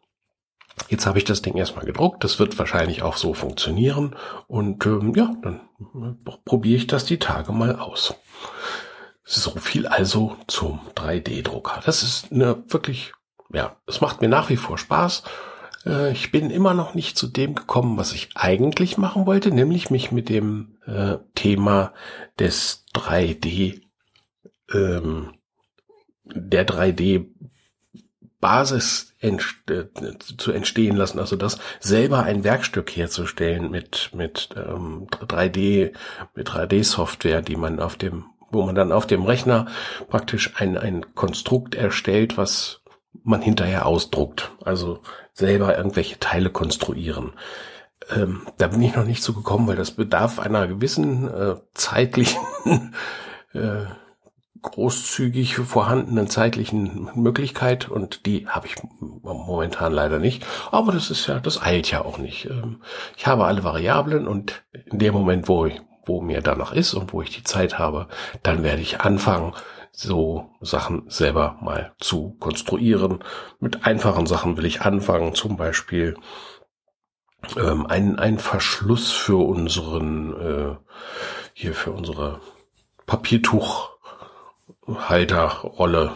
Jetzt 0.89 1.05
habe 1.05 1.17
ich 1.17 1.23
das 1.23 1.41
Ding 1.41 1.55
erstmal 1.55 1.85
gedruckt. 1.85 2.23
Das 2.23 2.39
wird 2.39 2.57
wahrscheinlich 2.57 3.03
auch 3.03 3.17
so 3.17 3.33
funktionieren. 3.33 4.15
Und 4.47 4.85
ähm, 4.85 5.13
ja, 5.15 5.33
dann 5.41 5.61
probiere 6.45 6.77
ich 6.77 6.87
das 6.87 7.05
die 7.05 7.19
Tage 7.19 7.51
mal 7.51 7.75
aus. 7.77 8.15
So 9.23 9.51
viel 9.51 9.87
also 9.87 10.35
zum 10.47 10.79
3D-Drucker. 10.95 11.81
Das 11.85 12.03
ist 12.03 12.31
eine 12.31 12.63
wirklich, 12.67 13.13
ja, 13.51 13.77
es 13.87 14.01
macht 14.01 14.21
mir 14.21 14.27
nach 14.27 14.49
wie 14.49 14.57
vor 14.57 14.77
Spaß. 14.77 15.23
Äh, 15.85 16.11
ich 16.11 16.31
bin 16.31 16.49
immer 16.49 16.73
noch 16.73 16.93
nicht 16.93 17.17
zu 17.17 17.27
dem 17.27 17.55
gekommen, 17.55 17.97
was 17.97 18.13
ich 18.13 18.29
eigentlich 18.35 18.97
machen 18.97 19.25
wollte, 19.25 19.51
nämlich 19.51 19.89
mich 19.89 20.11
mit 20.11 20.29
dem 20.29 20.77
äh, 20.85 21.17
Thema 21.35 21.93
des 22.39 22.85
3D, 22.95 23.81
ähm, 24.73 25.33
der 26.23 26.67
3D 26.67 27.32
Basis 28.43 29.15
entst 29.21 29.71
äh, 29.71 29.85
zu 30.37 30.51
entstehen 30.51 30.97
lassen, 30.97 31.17
also 31.17 31.37
das 31.37 31.59
selber 31.79 32.23
ein 32.23 32.43
Werkstück 32.43 32.91
herzustellen 32.91 33.71
mit 33.71 34.09
mit 34.13 34.49
ähm, 34.57 35.07
3D 35.09 35.93
mit 36.35 36.49
3D 36.49 36.83
Software, 36.83 37.41
die 37.41 37.55
man 37.55 37.79
auf 37.79 37.95
dem 37.95 38.25
wo 38.51 38.63
man 38.63 38.75
dann 38.75 38.91
auf 38.91 39.07
dem 39.07 39.23
Rechner 39.23 39.67
praktisch 40.09 40.51
ein 40.57 40.77
ein 40.77 41.15
Konstrukt 41.15 41.73
erstellt, 41.73 42.37
was 42.37 42.81
man 43.23 43.41
hinterher 43.41 43.85
ausdruckt, 43.85 44.51
also 44.61 44.99
selber 45.31 45.77
irgendwelche 45.77 46.19
Teile 46.19 46.49
konstruieren. 46.49 47.31
Ähm, 48.09 48.45
da 48.57 48.67
bin 48.67 48.81
ich 48.81 48.93
noch 48.93 49.05
nicht 49.05 49.23
so 49.23 49.31
gekommen, 49.31 49.67
weil 49.67 49.77
das 49.77 49.91
bedarf 49.91 50.39
einer 50.39 50.67
gewissen 50.67 51.29
äh, 51.29 51.55
zeitlichen 51.73 52.41
äh, 53.53 53.85
großzügig 54.61 55.55
vorhandenen 55.55 56.27
zeitlichen 56.27 57.09
Möglichkeit 57.15 57.89
und 57.89 58.25
die 58.25 58.47
habe 58.47 58.67
ich 58.67 58.75
momentan 58.99 59.91
leider 59.91 60.19
nicht. 60.19 60.45
Aber 60.71 60.91
das 60.91 61.09
ist 61.09 61.27
ja, 61.27 61.39
das 61.39 61.61
eilt 61.61 61.91
ja 61.91 62.05
auch 62.05 62.17
nicht. 62.17 62.45
Ähm, 62.45 62.81
ich 63.17 63.27
habe 63.27 63.45
alle 63.45 63.63
Variablen 63.63 64.27
und 64.27 64.63
in 64.85 64.99
dem 64.99 65.13
Moment, 65.13 65.47
wo 65.47 65.69
wo 66.05 66.21
mir 66.21 66.41
danach 66.41 66.73
ist 66.73 66.93
und 66.93 67.13
wo 67.13 67.21
ich 67.21 67.29
die 67.29 67.43
Zeit 67.43 67.79
habe, 67.79 68.07
dann 68.43 68.63
werde 68.63 68.81
ich 68.81 69.01
anfangen, 69.01 69.53
so 69.91 70.49
Sachen 70.59 71.03
selber 71.07 71.57
mal 71.61 71.93
zu 71.99 72.35
konstruieren. 72.39 73.23
Mit 73.59 73.85
einfachen 73.85 74.25
Sachen 74.25 74.57
will 74.57 74.65
ich 74.65 74.81
anfangen, 74.81 75.35
zum 75.35 75.55
Beispiel 75.55 76.15
ähm, 77.57 77.85
ein, 77.85 78.17
ein 78.17 78.39
Verschluss 78.39 79.11
für 79.11 79.37
unseren, 79.37 80.33
äh, 80.33 80.75
hier 81.53 81.73
für 81.73 81.91
unsere 81.91 82.41
Papiertuchhalterrolle. 84.85 86.13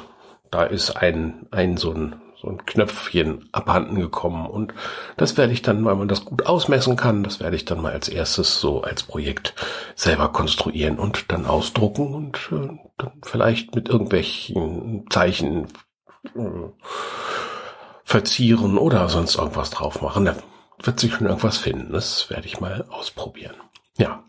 Da 0.52 0.64
ist 0.64 0.92
ein, 0.92 1.48
ein 1.52 1.78
so 1.78 1.92
ein 1.92 2.22
so 2.40 2.50
ein 2.50 2.64
Knöpfchen 2.68 3.50
abhanden 3.52 3.96
gekommen 3.96 4.46
und 4.46 4.72
das 5.18 5.38
werde 5.38 5.54
ich 5.54 5.64
dann, 5.64 5.84
weil 5.84 5.96
man 5.96 6.08
das 6.08 6.24
gut 6.24 6.46
ausmessen 6.46 6.96
kann, 6.96 7.24
das 7.24 7.40
werde 7.40 7.56
ich 7.56 7.66
dann 7.66 7.82
mal 7.82 7.94
als 7.94 8.10
erstes 8.10 8.62
so 8.62 8.82
als 8.84 9.02
Projekt 9.02 9.56
selber 9.96 10.32
konstruieren 10.32 11.00
und 11.00 11.32
dann 11.32 11.48
ausdrucken 11.48 12.14
und 12.14 12.38
äh, 12.52 12.78
dann 12.98 13.12
vielleicht 13.24 13.74
mit 13.74 13.90
irgendwelchen 13.90 15.08
Zeichen 15.10 15.66
äh, 16.36 16.70
verzieren 18.04 18.78
oder 18.78 19.10
sonst 19.10 19.36
irgendwas 19.36 19.72
drauf 19.72 20.04
machen. 20.04 20.26
Da 20.26 20.36
wird 20.84 21.00
sich 21.00 21.16
schon 21.16 21.26
irgendwas 21.26 21.58
finden. 21.58 21.92
Das 21.92 22.30
werde 22.30 22.46
ich 22.46 22.60
mal 22.60 22.86
ausprobieren. 22.92 23.56
Ja, 23.98 24.24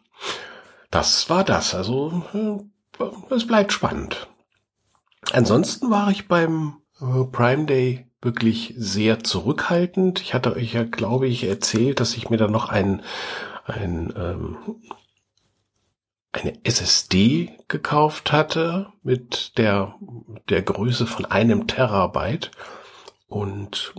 das 0.91 1.29
war 1.29 1.45
das. 1.45 1.75
Also 1.75 2.23
äh, 2.33 2.65
es 3.31 3.47
bleibt 3.47 3.73
spannend. 3.73 4.29
Ansonsten 5.33 5.91
war 5.91 6.11
ich 6.11 6.29
beim 6.29 6.79
äh, 7.01 7.25
Prime 7.31 7.67
Day 7.67 8.07
wirklich 8.21 8.75
sehr 8.77 9.23
zurückhaltend. 9.23 10.21
Ich 10.21 10.35
hatte 10.35 10.55
euch 10.55 10.73
ja, 10.73 10.85
glaube 10.85 11.29
ich, 11.29 11.45
erzählt, 11.45 12.01
dass 12.01 12.17
ich 12.17 12.31
mir 12.31 12.37
da 12.37 12.49
noch 12.49 12.69
ein, 12.69 13.03
ein 13.67 14.13
ähm, 14.17 14.57
eine 16.33 16.65
SSD 16.65 17.59
gekauft 17.69 18.33
hatte 18.33 18.93
mit 19.03 19.57
der, 19.59 19.95
der 20.49 20.63
Größe 20.63 21.07
von 21.07 21.25
einem 21.25 21.67
Terabyte 21.67 22.51
und 23.27 23.95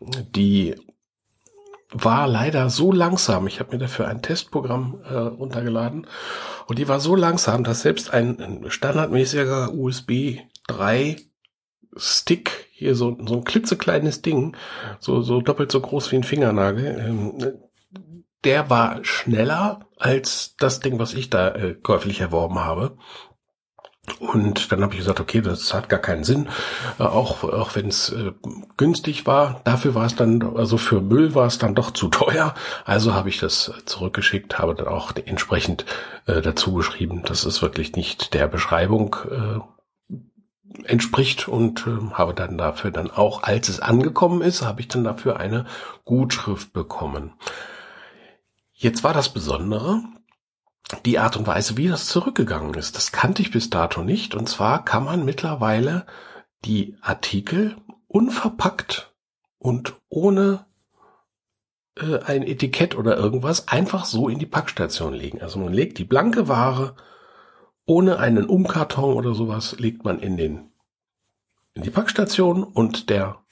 die 0.00 0.74
war 1.90 2.28
leider 2.28 2.68
so 2.70 2.92
langsam. 2.92 3.46
Ich 3.46 3.60
habe 3.60 3.72
mir 3.72 3.78
dafür 3.78 4.08
ein 4.08 4.22
Testprogramm 4.22 5.00
äh, 5.04 5.14
runtergeladen 5.14 6.06
und 6.66 6.78
die 6.78 6.88
war 6.88 7.00
so 7.00 7.14
langsam, 7.14 7.64
dass 7.64 7.82
selbst 7.82 8.12
ein 8.12 8.64
standardmäßiger 8.68 9.72
USB 9.72 10.40
3 10.66 11.16
Stick, 11.96 12.68
hier 12.72 12.94
so, 12.94 13.16
so 13.26 13.36
ein 13.36 13.44
klitzekleines 13.44 14.22
Ding, 14.22 14.56
so, 15.00 15.22
so 15.22 15.40
doppelt 15.40 15.72
so 15.72 15.80
groß 15.80 16.12
wie 16.12 16.16
ein 16.16 16.24
Fingernagel, 16.24 16.98
ähm, 16.98 17.58
der 18.44 18.70
war 18.70 19.04
schneller 19.04 19.80
als 19.96 20.54
das 20.58 20.80
Ding, 20.80 20.98
was 20.98 21.14
ich 21.14 21.30
da 21.30 21.48
äh, 21.54 21.74
käuflich 21.74 22.20
erworben 22.20 22.60
habe. 22.60 22.96
Und 24.20 24.72
dann 24.72 24.82
habe 24.82 24.94
ich 24.94 25.00
gesagt, 25.00 25.20
okay, 25.20 25.40
das 25.40 25.72
hat 25.74 25.88
gar 25.88 26.00
keinen 26.00 26.24
Sinn, 26.24 26.48
äh, 26.98 27.02
auch 27.02 27.44
auch 27.44 27.74
wenn 27.74 27.88
es 27.88 28.10
äh, 28.10 28.32
günstig 28.76 29.26
war. 29.26 29.60
Dafür 29.64 29.94
war 29.94 30.06
es 30.06 30.16
dann, 30.16 30.56
also 30.56 30.78
für 30.78 31.00
Müll 31.00 31.34
war 31.34 31.46
es 31.46 31.58
dann 31.58 31.74
doch 31.74 31.90
zu 31.90 32.08
teuer. 32.08 32.54
Also 32.84 33.14
habe 33.14 33.28
ich 33.28 33.38
das 33.38 33.72
zurückgeschickt, 33.84 34.58
habe 34.58 34.74
dann 34.74 34.88
auch 34.88 35.12
entsprechend 35.24 35.84
äh, 36.26 36.40
dazu 36.40 36.74
geschrieben, 36.74 37.22
dass 37.24 37.44
es 37.44 37.62
wirklich 37.62 37.92
nicht 37.92 38.34
der 38.34 38.48
Beschreibung 38.48 39.16
äh, 39.30 39.60
entspricht 40.84 41.48
und 41.48 41.86
äh, 41.86 42.14
habe 42.14 42.34
dann 42.34 42.58
dafür 42.58 42.90
dann 42.90 43.10
auch, 43.10 43.42
als 43.42 43.68
es 43.68 43.80
angekommen 43.80 44.42
ist, 44.42 44.62
habe 44.62 44.80
ich 44.80 44.88
dann 44.88 45.04
dafür 45.04 45.38
eine 45.38 45.66
Gutschrift 46.04 46.72
bekommen. 46.72 47.32
Jetzt 48.72 49.02
war 49.02 49.12
das 49.12 49.30
Besondere, 49.30 50.02
die 51.04 51.18
Art 51.18 51.36
und 51.36 51.46
Weise, 51.46 51.76
wie 51.76 51.88
das 51.88 52.06
zurückgegangen 52.06 52.74
ist. 52.74 52.96
Das 52.96 53.12
kannte 53.12 53.42
ich 53.42 53.50
bis 53.50 53.70
dato 53.70 54.02
nicht. 54.02 54.34
Und 54.34 54.48
zwar 54.48 54.84
kann 54.84 55.04
man 55.04 55.24
mittlerweile 55.24 56.06
die 56.64 56.96
Artikel 57.00 57.76
unverpackt 58.06 59.14
und 59.58 59.94
ohne 60.08 60.66
äh, 61.96 62.20
ein 62.24 62.42
Etikett 62.42 62.96
oder 62.96 63.16
irgendwas 63.16 63.68
einfach 63.68 64.04
so 64.04 64.28
in 64.28 64.38
die 64.38 64.46
Packstation 64.46 65.12
legen. 65.12 65.42
Also 65.42 65.58
man 65.58 65.72
legt 65.72 65.98
die 65.98 66.04
blanke 66.04 66.48
Ware 66.48 66.94
ohne 67.84 68.18
einen 68.18 68.44
Umkarton 68.44 69.14
oder 69.14 69.34
sowas 69.34 69.78
legt 69.78 70.04
man 70.04 70.18
in 70.18 70.36
den 70.36 70.70
in 71.74 71.82
die 71.82 71.90
Packstation 71.90 72.62
und 72.62 73.08
der 73.08 73.42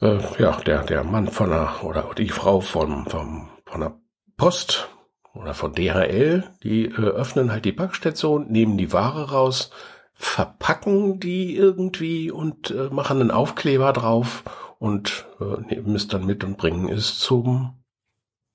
äh, 0.00 0.18
ja 0.40 0.56
der 0.60 0.82
der 0.82 1.04
Mann 1.04 1.28
von 1.28 1.50
der 1.50 1.84
oder 1.84 2.12
die 2.16 2.28
Frau 2.28 2.60
von 2.60 3.06
von 3.06 3.48
von 3.64 3.80
der 3.80 4.00
Post 4.36 4.88
oder 5.40 5.54
von 5.54 5.72
DHL, 5.74 6.44
die 6.62 6.86
äh, 6.86 6.92
öffnen 6.92 7.50
halt 7.50 7.64
die 7.64 7.72
Packstation, 7.72 8.50
nehmen 8.50 8.76
die 8.76 8.92
Ware 8.92 9.30
raus, 9.30 9.70
verpacken 10.14 11.20
die 11.20 11.56
irgendwie 11.56 12.30
und 12.30 12.70
äh, 12.70 12.88
machen 12.90 13.20
einen 13.20 13.30
Aufkleber 13.30 13.92
drauf 13.92 14.44
und 14.78 15.26
äh, 15.40 15.60
nehmen 15.74 15.94
es 15.94 16.08
dann 16.08 16.26
mit 16.26 16.44
und 16.44 16.56
bringen 16.56 16.88
es 16.88 17.18
zum 17.18 17.74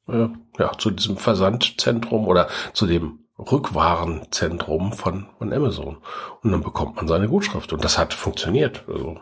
äh, 0.07 0.27
ja 0.57 0.71
zu 0.77 0.91
diesem 0.91 1.17
Versandzentrum 1.17 2.27
oder 2.27 2.47
zu 2.73 2.87
dem 2.87 3.19
Rückwarenzentrum 3.37 4.93
von, 4.93 5.27
von 5.37 5.53
Amazon. 5.53 5.97
Und 6.43 6.51
dann 6.51 6.61
bekommt 6.61 6.97
man 6.97 7.07
seine 7.07 7.27
Gutschrift. 7.27 7.73
Und 7.73 7.83
das 7.83 7.97
hat 7.97 8.13
funktioniert. 8.13 8.83
Also 8.87 9.19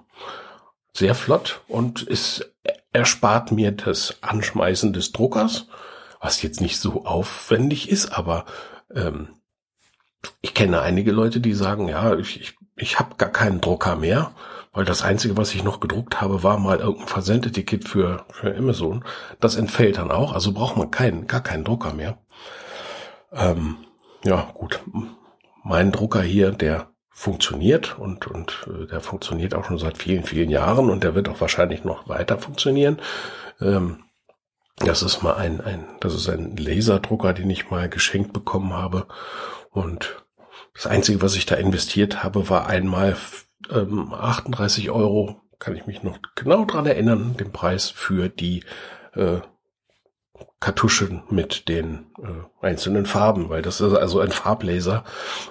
sehr 0.93 1.15
flott 1.15 1.61
und 1.67 2.05
es 2.07 2.51
erspart 2.91 3.51
mir 3.51 3.71
das 3.71 4.17
Anschmeißen 4.21 4.91
des 4.91 5.11
Druckers, 5.11 5.67
was 6.19 6.41
jetzt 6.41 6.61
nicht 6.61 6.79
so 6.79 7.05
aufwendig 7.05 7.89
ist, 7.89 8.17
aber 8.17 8.45
ähm, 8.93 9.29
ich 10.41 10.53
kenne 10.53 10.81
einige 10.81 11.11
Leute, 11.11 11.39
die 11.39 11.53
sagen, 11.53 11.87
ja, 11.87 12.15
ich, 12.17 12.41
ich, 12.41 12.57
ich 12.75 12.99
habe 12.99 13.15
gar 13.15 13.29
keinen 13.29 13.61
Drucker 13.61 13.95
mehr, 13.95 14.31
weil 14.73 14.85
das 14.85 15.01
Einzige, 15.01 15.37
was 15.37 15.53
ich 15.53 15.63
noch 15.63 15.79
gedruckt 15.79 16.21
habe, 16.21 16.43
war 16.43 16.59
mal 16.59 16.79
irgendein 16.79 17.07
Versendeticket 17.07 17.87
für, 17.87 18.25
für 18.29 18.55
Amazon. 18.55 19.03
Das 19.39 19.55
entfällt 19.55 19.97
dann 19.97 20.11
auch, 20.11 20.33
also 20.33 20.51
braucht 20.51 20.77
man 20.77 20.91
keinen, 20.91 21.27
gar 21.27 21.41
keinen 21.41 21.63
Drucker 21.63 21.93
mehr. 21.93 22.17
Ähm, 23.31 23.77
ja, 24.23 24.51
gut. 24.53 24.81
Mein 25.63 25.91
Drucker 25.91 26.21
hier, 26.21 26.51
der 26.51 26.89
funktioniert 27.09 27.97
und, 27.99 28.27
und 28.27 28.67
äh, 28.67 28.87
der 28.87 29.01
funktioniert 29.01 29.53
auch 29.53 29.65
schon 29.65 29.77
seit 29.77 29.97
vielen, 29.97 30.23
vielen 30.23 30.49
Jahren 30.49 30.89
und 30.89 31.03
der 31.03 31.15
wird 31.15 31.27
auch 31.27 31.41
wahrscheinlich 31.41 31.83
noch 31.83 32.07
weiter 32.07 32.37
funktionieren. 32.37 32.99
Ähm, 33.59 34.03
das 34.79 35.03
ist 35.03 35.21
mal 35.21 35.35
ein, 35.35 35.61
ein, 35.61 35.85
das 35.99 36.15
ist 36.15 36.29
ein 36.29 36.55
Laserdrucker, 36.57 37.33
den 37.33 37.49
ich 37.49 37.69
mal 37.69 37.89
geschenkt 37.89 38.33
bekommen 38.33 38.73
habe. 38.73 39.07
Und 39.71 40.23
das 40.73 40.87
Einzige, 40.87 41.21
was 41.21 41.35
ich 41.35 41.45
da 41.45 41.55
investiert 41.55 42.23
habe, 42.23 42.49
war 42.49 42.67
einmal 42.67 43.15
ähm, 43.69 44.13
38 44.13 44.89
Euro, 44.91 45.41
kann 45.59 45.75
ich 45.75 45.85
mich 45.85 46.03
noch 46.03 46.19
genau 46.35 46.65
dran 46.65 46.85
erinnern, 46.85 47.35
den 47.37 47.51
Preis 47.51 47.89
für 47.89 48.29
die 48.29 48.63
äh, 49.13 49.39
Kartuschen 50.59 51.23
mit 51.29 51.67
den 51.67 52.07
äh, 52.17 52.65
einzelnen 52.65 53.05
Farben, 53.05 53.49
weil 53.49 53.61
das 53.61 53.81
ist 53.81 53.93
also 53.93 54.19
ein 54.19 54.31
Farblaser 54.31 55.03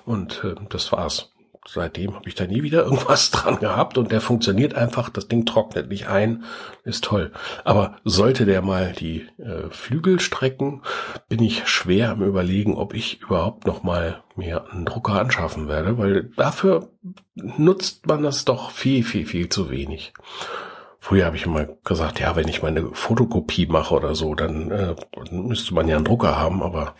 und 0.04 0.42
äh, 0.44 0.54
das 0.70 0.92
war's. 0.92 1.32
Seitdem 1.70 2.14
habe 2.14 2.26
ich 2.26 2.34
da 2.34 2.46
nie 2.46 2.62
wieder 2.62 2.84
irgendwas 2.84 3.30
dran 3.32 3.58
gehabt 3.58 3.98
und 3.98 4.10
der 4.10 4.22
funktioniert 4.22 4.74
einfach, 4.74 5.10
das 5.10 5.28
Ding 5.28 5.44
trocknet 5.44 5.90
nicht 5.90 6.08
ein, 6.08 6.44
ist 6.84 7.04
toll. 7.04 7.30
Aber 7.62 7.96
sollte 8.04 8.46
der 8.46 8.62
mal 8.62 8.92
die 8.92 9.28
äh, 9.38 9.68
Flügel 9.68 10.18
strecken, 10.18 10.82
bin 11.28 11.42
ich 11.42 11.68
schwer 11.68 12.10
am 12.10 12.22
überlegen, 12.22 12.74
ob 12.74 12.94
ich 12.94 13.20
überhaupt 13.20 13.66
noch 13.66 13.82
mal 13.82 14.22
mir 14.34 14.70
einen 14.70 14.86
Drucker 14.86 15.20
anschaffen 15.20 15.68
werde, 15.68 15.98
weil 15.98 16.30
dafür 16.36 16.88
nutzt 17.34 18.06
man 18.06 18.22
das 18.22 18.46
doch 18.46 18.70
viel, 18.70 19.04
viel, 19.04 19.26
viel 19.26 19.50
zu 19.50 19.70
wenig. 19.70 20.14
Früher 20.98 21.26
habe 21.26 21.36
ich 21.36 21.44
immer 21.44 21.66
gesagt, 21.84 22.18
ja, 22.18 22.34
wenn 22.34 22.48
ich 22.48 22.62
meine 22.62 22.90
Fotokopie 22.92 23.66
mache 23.66 23.94
oder 23.94 24.14
so, 24.14 24.34
dann, 24.34 24.70
äh, 24.70 24.94
müsste 25.30 25.74
man 25.74 25.86
ja 25.86 25.96
einen 25.96 26.04
Drucker 26.04 26.38
haben, 26.38 26.62
aber 26.62 26.94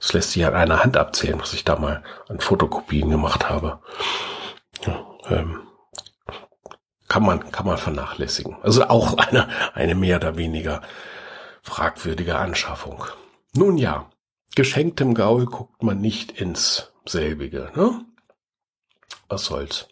es 0.00 0.12
lässt 0.12 0.32
sich 0.32 0.44
an 0.46 0.54
einer 0.54 0.82
Hand 0.82 0.96
abzählen, 0.96 1.40
was 1.40 1.52
ich 1.52 1.64
da 1.64 1.76
mal 1.76 2.02
an 2.28 2.40
Fotokopien 2.40 3.10
gemacht 3.10 3.48
habe. 3.48 3.80
Ja, 4.86 5.04
ähm, 5.28 5.60
kann 7.08 7.24
man, 7.24 7.50
kann 7.50 7.66
man 7.66 7.78
vernachlässigen. 7.78 8.56
Also 8.62 8.84
auch 8.84 9.14
eine, 9.18 9.48
eine 9.74 9.94
mehr 9.94 10.16
oder 10.16 10.36
weniger 10.36 10.82
fragwürdige 11.62 12.36
Anschaffung. 12.36 13.04
Nun 13.54 13.78
ja, 13.78 14.10
geschenktem 14.54 15.14
Gaul 15.14 15.46
guckt 15.46 15.82
man 15.82 16.00
nicht 16.00 16.32
ins 16.40 16.92
selbige, 17.04 17.70
ne? 17.74 18.04
Was 19.28 19.44
soll's. 19.44 19.88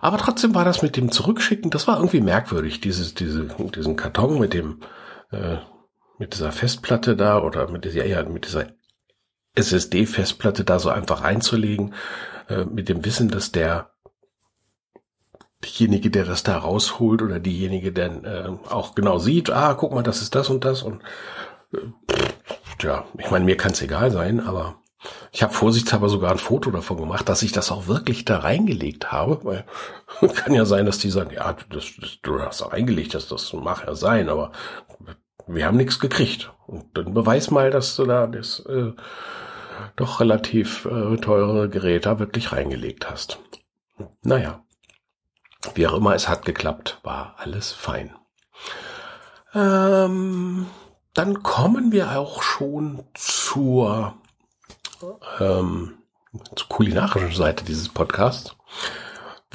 Aber 0.00 0.18
trotzdem 0.18 0.54
war 0.54 0.64
das 0.64 0.82
mit 0.82 0.96
dem 0.96 1.12
Zurückschicken, 1.12 1.70
das 1.70 1.86
war 1.86 1.96
irgendwie 1.96 2.20
merkwürdig, 2.20 2.80
dieses, 2.80 3.14
diese, 3.14 3.46
diesen 3.74 3.96
Karton 3.96 4.40
mit 4.40 4.52
dem, 4.52 4.80
äh, 5.30 5.58
mit 6.18 6.34
dieser 6.34 6.50
Festplatte 6.50 7.16
da 7.16 7.40
oder 7.40 7.70
mit 7.70 7.84
dieser, 7.84 8.04
ja, 8.04 8.22
mit 8.24 8.46
dieser 8.46 8.66
SSD-Festplatte 9.54 10.64
da 10.64 10.78
so 10.78 10.90
einfach 10.90 11.22
einzulegen, 11.22 11.94
äh, 12.48 12.64
mit 12.64 12.88
dem 12.88 13.04
Wissen, 13.04 13.28
dass 13.28 13.52
der 13.52 13.90
derjenige, 15.64 16.10
der 16.10 16.24
das 16.24 16.42
da 16.42 16.58
rausholt 16.58 17.22
oder 17.22 17.40
diejenige, 17.40 17.92
der 17.92 18.24
äh, 18.24 18.48
auch 18.68 18.94
genau 18.94 19.18
sieht, 19.18 19.50
ah, 19.50 19.74
guck 19.74 19.92
mal, 19.92 20.02
das 20.02 20.20
ist 20.22 20.34
das 20.34 20.50
und 20.50 20.64
das 20.64 20.82
und 20.82 21.02
äh, 21.72 21.78
ja, 22.82 23.06
ich 23.18 23.30
meine, 23.30 23.44
mir 23.44 23.56
kann 23.56 23.72
es 23.72 23.82
egal 23.82 24.10
sein, 24.10 24.40
aber 24.40 24.76
Ich 25.32 25.42
habe 25.42 25.52
vorsichtshalber 25.52 26.08
sogar 26.08 26.32
ein 26.32 26.38
Foto 26.38 26.70
davon 26.70 26.96
gemacht, 26.96 27.28
dass 27.28 27.42
ich 27.42 27.52
das 27.52 27.70
auch 27.70 27.86
wirklich 27.86 28.24
da 28.24 28.38
reingelegt 28.38 29.12
habe, 29.12 29.40
weil 29.44 29.64
kann 30.34 30.54
ja 30.54 30.64
sein, 30.64 30.86
dass 30.86 30.98
die 30.98 31.10
sagen, 31.10 31.30
ja, 31.34 31.56
das, 31.70 31.86
das, 32.00 32.18
du 32.22 32.40
hast 32.40 32.60
da 32.60 32.66
reingelegt, 32.66 33.14
das, 33.14 33.28
das 33.28 33.52
mag 33.52 33.84
ja 33.86 33.94
sein, 33.94 34.28
aber 34.28 34.52
wir 35.46 35.66
haben 35.66 35.76
nichts 35.76 36.00
gekriegt. 36.00 36.52
Und 36.66 36.96
dann 36.96 37.14
beweis 37.14 37.50
mal, 37.50 37.70
dass 37.70 37.96
du 37.96 38.04
da 38.04 38.26
das 38.26 38.60
äh, 38.60 38.92
doch 39.96 40.20
relativ 40.20 40.86
äh, 40.86 41.16
teure 41.16 41.68
Gerät 41.68 42.06
da 42.06 42.18
wirklich 42.18 42.52
reingelegt 42.52 43.10
hast. 43.10 43.38
Naja, 44.22 44.64
wie 45.74 45.86
auch 45.86 45.94
immer, 45.94 46.14
es 46.14 46.28
hat 46.28 46.44
geklappt, 46.44 46.98
war 47.02 47.34
alles 47.38 47.72
fein. 47.72 48.14
Ähm, 49.54 50.66
dann 51.14 51.42
kommen 51.42 51.92
wir 51.92 52.18
auch 52.18 52.42
schon 52.42 53.04
zur, 53.14 54.14
ähm, 55.38 55.98
zur 56.56 56.68
kulinarischen 56.68 57.32
Seite 57.32 57.64
dieses 57.64 57.88
Podcasts. 57.88 58.56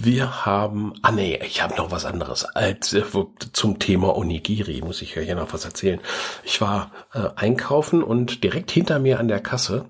Wir 0.01 0.45
haben, 0.45 0.93
ah 1.01 1.11
nee, 1.11 1.39
ich 1.43 1.61
habe 1.61 1.75
noch 1.75 1.91
was 1.91 2.05
anderes 2.05 2.45
als 2.45 2.93
äh, 2.93 3.03
zum 3.51 3.79
Thema 3.79 4.15
Onigiri, 4.15 4.81
muss 4.81 5.01
ich 5.01 5.15
ja 5.15 5.21
hier 5.21 5.35
noch 5.35 5.53
was 5.53 5.65
erzählen. 5.65 5.99
Ich 6.43 6.61
war 6.61 6.91
äh, 7.13 7.29
einkaufen 7.35 8.01
und 8.01 8.43
direkt 8.43 8.71
hinter 8.71 8.99
mir 8.99 9.19
an 9.19 9.27
der 9.27 9.41
Kasse 9.41 9.85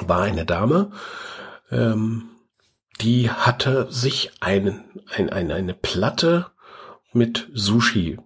war 0.00 0.22
eine 0.22 0.44
Dame, 0.44 0.90
ähm, 1.70 2.30
die 3.00 3.30
hatte 3.30 3.86
sich 3.90 4.32
einen, 4.40 4.84
ein, 5.14 5.30
ein, 5.30 5.50
eine 5.50 5.74
Platte 5.74 6.46
mit 7.12 7.48
Sushi 7.54 8.18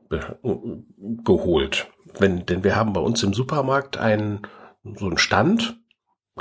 geholt. 1.24 1.86
Wenn, 2.18 2.46
denn 2.46 2.64
wir 2.64 2.76
haben 2.76 2.92
bei 2.92 3.00
uns 3.00 3.22
im 3.22 3.34
Supermarkt 3.34 3.96
einen, 3.96 4.42
so 4.82 5.06
einen 5.06 5.18
Stand, 5.18 5.78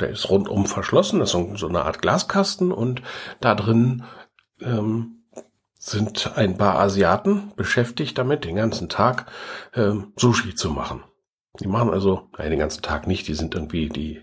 der 0.00 0.10
ist 0.10 0.28
rundum 0.28 0.66
verschlossen, 0.66 1.20
das 1.20 1.28
ist 1.28 1.32
so, 1.32 1.56
so 1.56 1.68
eine 1.68 1.84
Art 1.84 2.02
Glaskasten 2.02 2.72
und 2.72 3.02
da 3.40 3.54
drin 3.54 4.04
ähm, 4.60 5.24
sind 5.78 6.36
ein 6.36 6.56
paar 6.56 6.78
Asiaten 6.78 7.52
beschäftigt 7.56 8.16
damit, 8.16 8.44
den 8.44 8.56
ganzen 8.56 8.88
Tag 8.88 9.26
ähm, 9.74 10.12
Sushi 10.16 10.54
zu 10.54 10.70
machen. 10.70 11.02
Die 11.60 11.68
machen 11.68 11.90
also, 11.90 12.28
nein, 12.38 12.50
den 12.50 12.58
ganzen 12.58 12.82
Tag 12.82 13.06
nicht, 13.06 13.28
die 13.28 13.34
sind 13.34 13.54
irgendwie, 13.54 13.88
die 13.88 14.22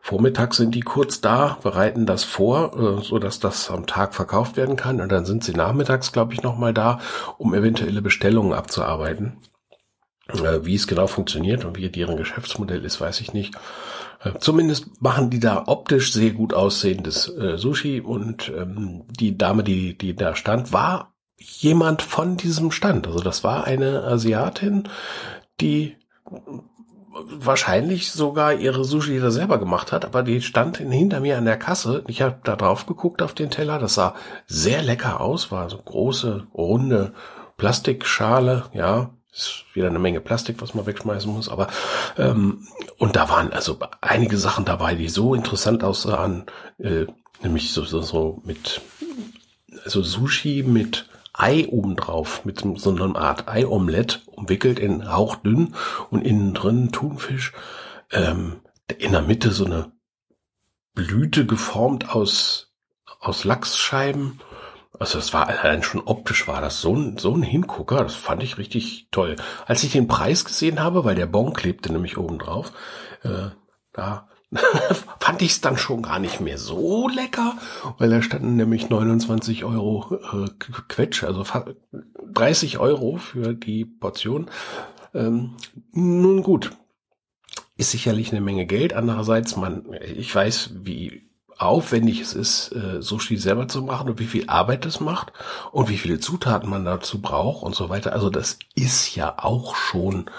vormittags 0.00 0.56
sind 0.56 0.74
die 0.74 0.80
kurz 0.80 1.20
da, 1.20 1.58
bereiten 1.62 2.04
das 2.04 2.24
vor, 2.24 2.74
äh, 2.76 3.02
so 3.02 3.18
dass 3.18 3.40
das 3.40 3.70
am 3.70 3.86
Tag 3.86 4.14
verkauft 4.14 4.56
werden 4.56 4.76
kann 4.76 5.00
und 5.00 5.10
dann 5.10 5.24
sind 5.24 5.44
sie 5.44 5.52
nachmittags, 5.52 6.12
glaube 6.12 6.34
ich, 6.34 6.42
nochmal 6.42 6.74
da, 6.74 7.00
um 7.38 7.54
eventuelle 7.54 8.02
Bestellungen 8.02 8.52
abzuarbeiten. 8.52 9.38
Äh, 10.28 10.64
wie 10.64 10.74
es 10.74 10.86
genau 10.86 11.06
funktioniert 11.06 11.64
und 11.64 11.78
wie 11.78 11.88
deren 11.88 12.16
Geschäftsmodell 12.16 12.84
ist, 12.84 13.00
weiß 13.00 13.20
ich 13.20 13.32
nicht. 13.32 13.54
Äh, 14.22 14.38
zumindest 14.38 15.00
machen 15.00 15.30
die 15.30 15.40
da 15.40 15.64
optisch 15.66 16.12
sehr 16.12 16.32
gut 16.32 16.54
aussehendes 16.54 17.28
äh, 17.28 17.56
Sushi 17.56 18.00
und 18.00 18.52
ähm, 18.56 19.04
die 19.08 19.36
Dame, 19.38 19.62
die, 19.62 19.96
die 19.96 20.14
da 20.14 20.34
stand, 20.34 20.72
war 20.72 21.14
jemand 21.36 22.02
von 22.02 22.36
diesem 22.36 22.70
Stand. 22.70 23.06
Also 23.06 23.20
das 23.20 23.44
war 23.44 23.64
eine 23.64 24.02
Asiatin, 24.04 24.88
die 25.60 25.96
wahrscheinlich 27.10 28.12
sogar 28.12 28.54
ihre 28.54 28.84
Sushi 28.84 29.18
da 29.18 29.30
selber 29.30 29.58
gemacht 29.58 29.92
hat, 29.92 30.04
aber 30.04 30.22
die 30.22 30.40
stand 30.40 30.78
hinter 30.78 31.20
mir 31.20 31.38
an 31.38 31.44
der 31.44 31.56
Kasse. 31.56 32.04
Ich 32.06 32.22
habe 32.22 32.38
da 32.44 32.56
drauf 32.56 32.86
geguckt 32.86 33.22
auf 33.22 33.34
den 33.34 33.50
Teller. 33.50 33.78
Das 33.78 33.94
sah 33.94 34.14
sehr 34.46 34.82
lecker 34.82 35.20
aus, 35.20 35.50
war 35.50 35.68
so 35.70 35.78
große, 35.78 36.46
runde 36.54 37.12
Plastikschale, 37.56 38.66
ja, 38.72 39.10
ist 39.32 39.64
wieder 39.74 39.88
eine 39.88 39.98
Menge 39.98 40.20
Plastik, 40.20 40.60
was 40.60 40.74
man 40.74 40.86
wegschmeißen 40.86 41.32
muss, 41.32 41.48
aber 41.48 41.68
ähm, 42.16 42.66
und 42.96 43.16
da 43.16 43.28
waren 43.28 43.52
also 43.52 43.78
einige 44.00 44.38
Sachen 44.38 44.64
dabei, 44.64 44.94
die 44.94 45.08
so 45.08 45.34
interessant 45.34 45.84
aussahen, 45.84 46.46
äh, 46.78 47.06
nämlich 47.42 47.72
so, 47.72 47.84
so, 47.84 48.02
so 48.02 48.42
mit 48.44 48.80
also 49.84 50.02
Sushi 50.02 50.64
mit 50.66 51.08
Ei 51.32 51.68
obendrauf, 51.68 52.44
mit 52.44 52.64
so 52.76 52.90
einer 52.90 53.16
Art 53.16 53.48
Ei-Omelett, 53.48 54.22
umwickelt 54.26 54.80
in 54.80 55.10
hauchdünn 55.12 55.76
und 56.10 56.22
innen 56.22 56.52
drin 56.52 56.90
Thunfisch. 56.90 57.52
Ähm, 58.10 58.60
in 58.98 59.12
der 59.12 59.22
Mitte 59.22 59.52
so 59.52 59.64
eine 59.64 59.92
Blüte 60.94 61.46
geformt 61.46 62.10
aus, 62.10 62.72
aus 63.20 63.44
Lachsscheiben 63.44 64.40
also 64.98 65.18
es 65.18 65.32
war 65.32 65.48
allein 65.48 65.82
schon 65.82 66.00
optisch 66.00 66.48
war 66.48 66.60
das 66.60 66.80
so 66.80 66.94
ein, 66.94 67.18
so 67.18 67.34
ein 67.34 67.42
Hingucker, 67.42 68.02
das 68.02 68.14
fand 68.14 68.42
ich 68.42 68.58
richtig 68.58 69.08
toll. 69.10 69.36
Als 69.66 69.82
ich 69.84 69.92
den 69.92 70.08
Preis 70.08 70.44
gesehen 70.44 70.80
habe, 70.80 71.04
weil 71.04 71.14
der 71.14 71.26
Bon 71.26 71.52
klebte 71.52 71.92
nämlich 71.92 72.18
oben 72.18 72.38
drauf, 72.38 72.72
äh, 73.22 73.50
da 73.92 74.28
fand 75.20 75.42
ich 75.42 75.52
es 75.52 75.60
dann 75.60 75.76
schon 75.76 76.02
gar 76.02 76.18
nicht 76.18 76.40
mehr 76.40 76.58
so 76.58 77.08
lecker, 77.08 77.58
weil 77.98 78.08
da 78.08 78.22
standen 78.22 78.56
nämlich 78.56 78.88
29 78.88 79.64
Euro 79.64 80.14
äh, 80.14 80.48
Quetsch, 80.88 81.22
also 81.22 81.44
30 82.32 82.78
Euro 82.78 83.18
für 83.18 83.54
die 83.54 83.84
Portion. 83.84 84.50
Ähm, 85.14 85.56
nun 85.92 86.42
gut, 86.42 86.70
ist 87.76 87.90
sicherlich 87.90 88.32
eine 88.32 88.40
Menge 88.40 88.66
Geld. 88.66 88.94
Andererseits, 88.94 89.56
man, 89.56 89.86
ich 90.00 90.34
weiß, 90.34 90.70
wie 90.82 91.27
aufwendig 91.58 92.20
es 92.20 92.34
ist, 92.34 92.72
äh, 92.72 93.02
Sushi 93.02 93.36
selber 93.36 93.68
zu 93.68 93.82
machen 93.82 94.08
und 94.08 94.18
wie 94.20 94.26
viel 94.26 94.48
Arbeit 94.48 94.84
das 94.84 95.00
macht 95.00 95.32
und 95.72 95.88
wie 95.88 95.98
viele 95.98 96.20
Zutaten 96.20 96.70
man 96.70 96.84
dazu 96.84 97.20
braucht 97.20 97.64
und 97.64 97.74
so 97.74 97.88
weiter. 97.88 98.12
Also 98.12 98.30
das 98.30 98.58
ist 98.74 99.14
ja 99.16 99.34
auch 99.38 99.74
schon 99.74 100.30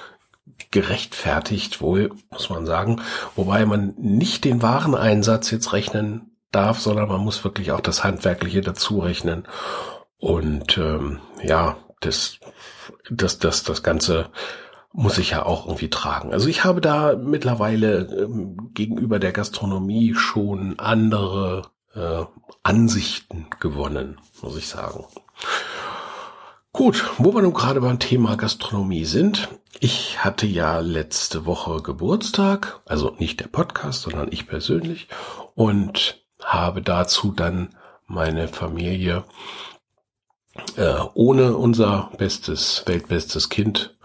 gerechtfertigt, 0.72 1.82
wohl, 1.82 2.12
muss 2.32 2.50
man 2.50 2.66
sagen. 2.66 3.02
Wobei 3.36 3.66
man 3.66 3.94
nicht 3.98 4.46
den 4.46 4.62
Wareneinsatz 4.62 5.52
jetzt 5.52 5.74
rechnen 5.74 6.36
darf, 6.52 6.80
sondern 6.80 7.10
man 7.10 7.22
muss 7.22 7.44
wirklich 7.44 7.72
auch 7.72 7.82
das 7.82 8.04
Handwerkliche 8.04 8.62
dazu 8.62 9.00
rechnen. 9.00 9.48
Und 10.18 10.78
ähm, 10.78 11.20
ja, 11.44 11.78
das, 12.02 12.40
das, 13.10 13.40
das, 13.40 13.64
das 13.64 13.84
Ganze 13.84 14.30
muss 14.94 15.18
ich 15.18 15.32
ja 15.32 15.46
auch 15.46 15.66
irgendwie 15.66 15.90
tragen. 15.90 16.34
Also 16.34 16.48
ich 16.48 16.64
habe 16.64 16.82
da 16.82 17.16
mittlerweile 17.16 18.02
ähm, 18.24 18.72
gegenüber 18.74 19.20
der 19.20 19.32
Gastronomie 19.32 20.16
schon 20.16 20.80
andere 20.80 21.64
äh, 21.94 22.24
Ansichten 22.64 23.48
gewonnen, 23.60 24.20
muss 24.42 24.58
ich 24.58 24.68
sagen. 24.68 25.06
Gut, 26.72 27.10
wo 27.18 27.34
wir 27.34 27.42
nun 27.42 27.54
gerade 27.54 27.82
beim 27.82 28.00
Thema 28.00 28.36
Gastronomie 28.36 29.06
sind. 29.06 29.50
Ich 29.80 30.24
hatte 30.24 30.46
ja 30.46 30.80
letzte 30.80 31.46
Woche 31.46 31.82
Geburtstag, 31.82 32.80
also 32.86 33.16
nicht 33.18 33.40
der 33.40 33.48
Podcast, 33.48 34.02
sondern 34.02 34.32
ich 34.32 34.48
persönlich 34.48 35.08
und 35.56 36.24
habe 36.44 36.82
dazu 36.82 37.32
dann 37.32 37.76
meine 38.06 38.48
Familie 38.48 39.24
äh, 40.76 40.96
ohne 41.14 41.56
unser 41.56 42.12
bestes, 42.18 42.84
weltbestes 42.86 43.50
Kind 43.50 43.96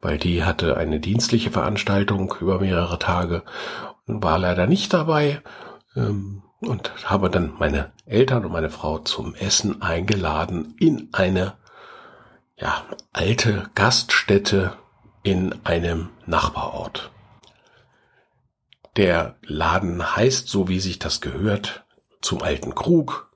weil 0.00 0.18
die 0.18 0.44
hatte 0.44 0.76
eine 0.76 1.00
dienstliche 1.00 1.50
Veranstaltung 1.50 2.34
über 2.40 2.60
mehrere 2.60 2.98
Tage 2.98 3.42
und 4.06 4.22
war 4.22 4.38
leider 4.38 4.66
nicht 4.66 4.92
dabei 4.92 5.42
ähm, 5.94 6.42
und 6.60 6.92
habe 7.04 7.30
dann 7.30 7.54
meine 7.58 7.92
Eltern 8.06 8.44
und 8.44 8.52
meine 8.52 8.70
Frau 8.70 8.98
zum 8.98 9.34
Essen 9.34 9.82
eingeladen 9.82 10.74
in 10.78 11.08
eine 11.12 11.54
ja, 12.56 12.84
alte 13.12 13.70
Gaststätte 13.74 14.74
in 15.22 15.54
einem 15.64 16.10
Nachbarort. 16.26 17.10
Der 18.96 19.36
Laden 19.42 20.16
heißt, 20.16 20.48
so 20.48 20.68
wie 20.68 20.80
sich 20.80 20.98
das 20.98 21.20
gehört, 21.20 21.84
zum 22.20 22.42
alten 22.42 22.74
Krug. 22.74 23.30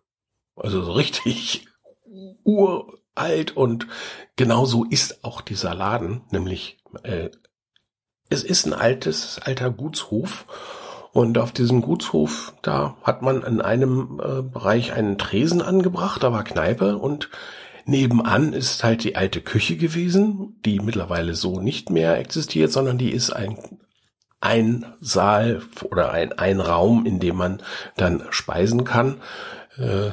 Also 0.57 0.83
so 0.83 0.92
richtig 0.92 1.66
ur, 2.44 2.98
alt 3.14 3.57
und 3.57 3.87
genauso 4.37 4.85
ist 4.85 5.24
auch 5.24 5.40
dieser 5.40 5.74
Laden, 5.74 6.22
nämlich 6.31 6.79
äh, 7.03 7.31
es 8.29 8.42
ist 8.42 8.66
ein 8.66 8.72
altes, 8.72 9.38
alter 9.42 9.70
Gutshof 9.70 10.46
und 11.12 11.38
auf 11.38 11.53
diesem 11.53 11.83
Gutshof, 11.83 12.55
da 12.62 12.96
hat 13.03 13.22
man 13.22 13.42
in 13.42 13.61
einem 13.61 14.20
äh, 14.20 14.42
Bereich 14.42 14.92
einen 14.92 15.18
Tresen 15.18 15.62
angebracht, 15.62 16.22
da 16.22 16.33
war 16.33 16.42
Kneipe 16.42 16.98
und 16.98 17.31
nebenan 17.85 18.53
ist 18.53 18.83
halt 18.83 19.05
die 19.05 19.14
alte 19.14 19.40
Küche 19.40 19.77
gewesen, 19.77 20.61
die 20.64 20.81
mittlerweile 20.81 21.35
so 21.35 21.61
nicht 21.61 21.90
mehr 21.90 22.18
existiert, 22.18 22.72
sondern 22.72 22.98
die 22.98 23.12
ist 23.12 23.31
ein 23.31 23.59
ein 24.44 24.85
Saal 25.00 25.62
oder 25.90 26.12
ein, 26.12 26.35
ein 26.35 26.61
Raum, 26.61 27.07
in 27.07 27.18
dem 27.18 27.37
man 27.37 27.62
dann 27.96 28.24
speisen 28.29 28.85
kann. 28.85 29.22
Äh, 29.79 30.11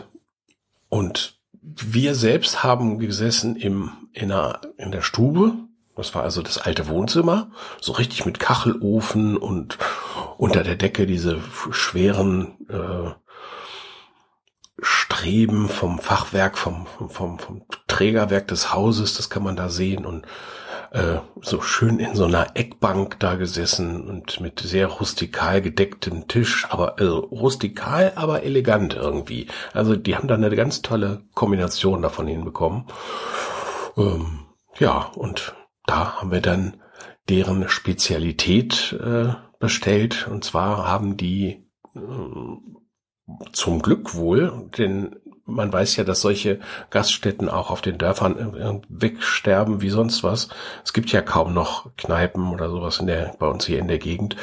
und 0.88 1.41
wir 1.62 2.16
selbst 2.16 2.64
haben 2.64 2.98
gesessen 3.00 3.56
im, 3.56 3.92
in, 4.14 4.30
der, 4.30 4.62
in 4.78 4.92
der 4.92 5.02
Stube. 5.02 5.54
Das 5.96 6.16
war 6.16 6.24
also 6.24 6.42
das 6.42 6.58
alte 6.58 6.88
Wohnzimmer. 6.88 7.52
So 7.80 7.92
richtig 7.92 8.26
mit 8.26 8.40
Kachelofen 8.40 9.38
und 9.38 9.78
unter 10.38 10.64
der 10.64 10.76
Decke 10.76 11.06
diese 11.06 11.40
schweren 11.72 12.58
äh, 12.70 13.12
Streben 14.82 15.70
vom 15.70 16.00
Fachwerk, 16.00 16.58
vom, 16.58 16.88
vom, 17.10 17.38
vom 17.38 17.62
Trägerwerk 17.88 18.48
des 18.48 18.74
Hauses. 18.74 19.16
Das 19.16 19.30
kann 19.30 19.44
man 19.44 19.56
da 19.56 19.70
sehen. 19.70 20.06
Und 20.06 20.26
äh, 20.92 21.20
so 21.42 21.62
schön 21.62 22.00
in 22.00 22.16
so 22.16 22.26
einer 22.26 22.56
Eckbank 22.56 23.20
da 23.20 23.36
gesessen 23.36 24.08
und 24.10 24.42
mit 24.42 24.60
sehr 24.60 24.88
rustikal 24.88 25.62
gedecktem 25.62 26.28
Tisch, 26.28 26.68
aber 26.70 27.00
also 27.00 27.20
rustikal, 27.20 28.12
aber 28.16 28.44
elegant 28.44 28.94
irgendwie. 28.96 29.48
Also 29.74 29.96
die 29.96 30.16
haben 30.16 30.28
da 30.28 30.36
eine 30.36 30.54
ganz 30.56 30.82
tolle 30.82 31.24
Kombination 31.34 32.02
davon 32.02 32.28
hinbekommen. 32.28 32.86
Ähm, 33.98 34.40
ja, 34.80 35.12
und 35.16 35.56
da 35.86 36.20
haben 36.20 36.32
wir 36.32 36.42
dann 36.42 36.82
deren 37.30 37.70
Spezialität 37.70 38.94
äh, 39.02 39.34
bestellt. 39.60 40.28
Und 40.30 40.44
zwar 40.44 40.88
haben 40.88 41.16
die 41.16 41.70
äh, 41.96 42.00
zum 43.54 43.82
Glück 43.82 44.16
wohl, 44.16 44.70
denn 44.78 45.16
man 45.52 45.72
weiß 45.72 45.96
ja, 45.98 46.04
dass 46.04 46.22
solche 46.22 46.60
Gaststätten 46.90 47.50
auch 47.50 47.70
auf 47.70 47.82
den 47.82 47.98
Dörfern 47.98 48.82
wegsterben 48.90 49.82
wie 49.82 49.90
sonst 49.90 50.24
was. 50.24 50.50
Es 50.84 50.94
gibt 50.94 51.12
ja 51.12 51.22
kaum 51.22 51.54
noch 51.54 51.96
Kneipen 51.98 52.52
oder 52.52 52.70
sowas 52.70 53.00
in 53.00 53.08
der, 53.08 53.36
bei 53.40 53.48
uns 53.48 53.66
hier 53.66 53.80
in 53.80 53.88
der 53.88 54.00
Gegend. 54.00 54.36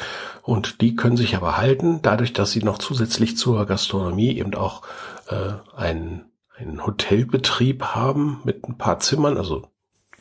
Und 0.43 0.81
die 0.81 0.95
können 0.95 1.17
sich 1.17 1.35
aber 1.35 1.57
halten, 1.57 2.01
dadurch, 2.01 2.33
dass 2.33 2.51
sie 2.51 2.63
noch 2.63 2.77
zusätzlich 2.77 3.37
zur 3.37 3.65
Gastronomie 3.65 4.37
eben 4.37 4.55
auch 4.55 4.83
äh, 5.27 5.53
einen, 5.75 6.31
einen 6.57 6.85
Hotelbetrieb 6.85 7.83
haben 7.83 8.41
mit 8.43 8.67
ein 8.67 8.77
paar 8.77 8.99
Zimmern. 8.99 9.37
Also 9.37 9.67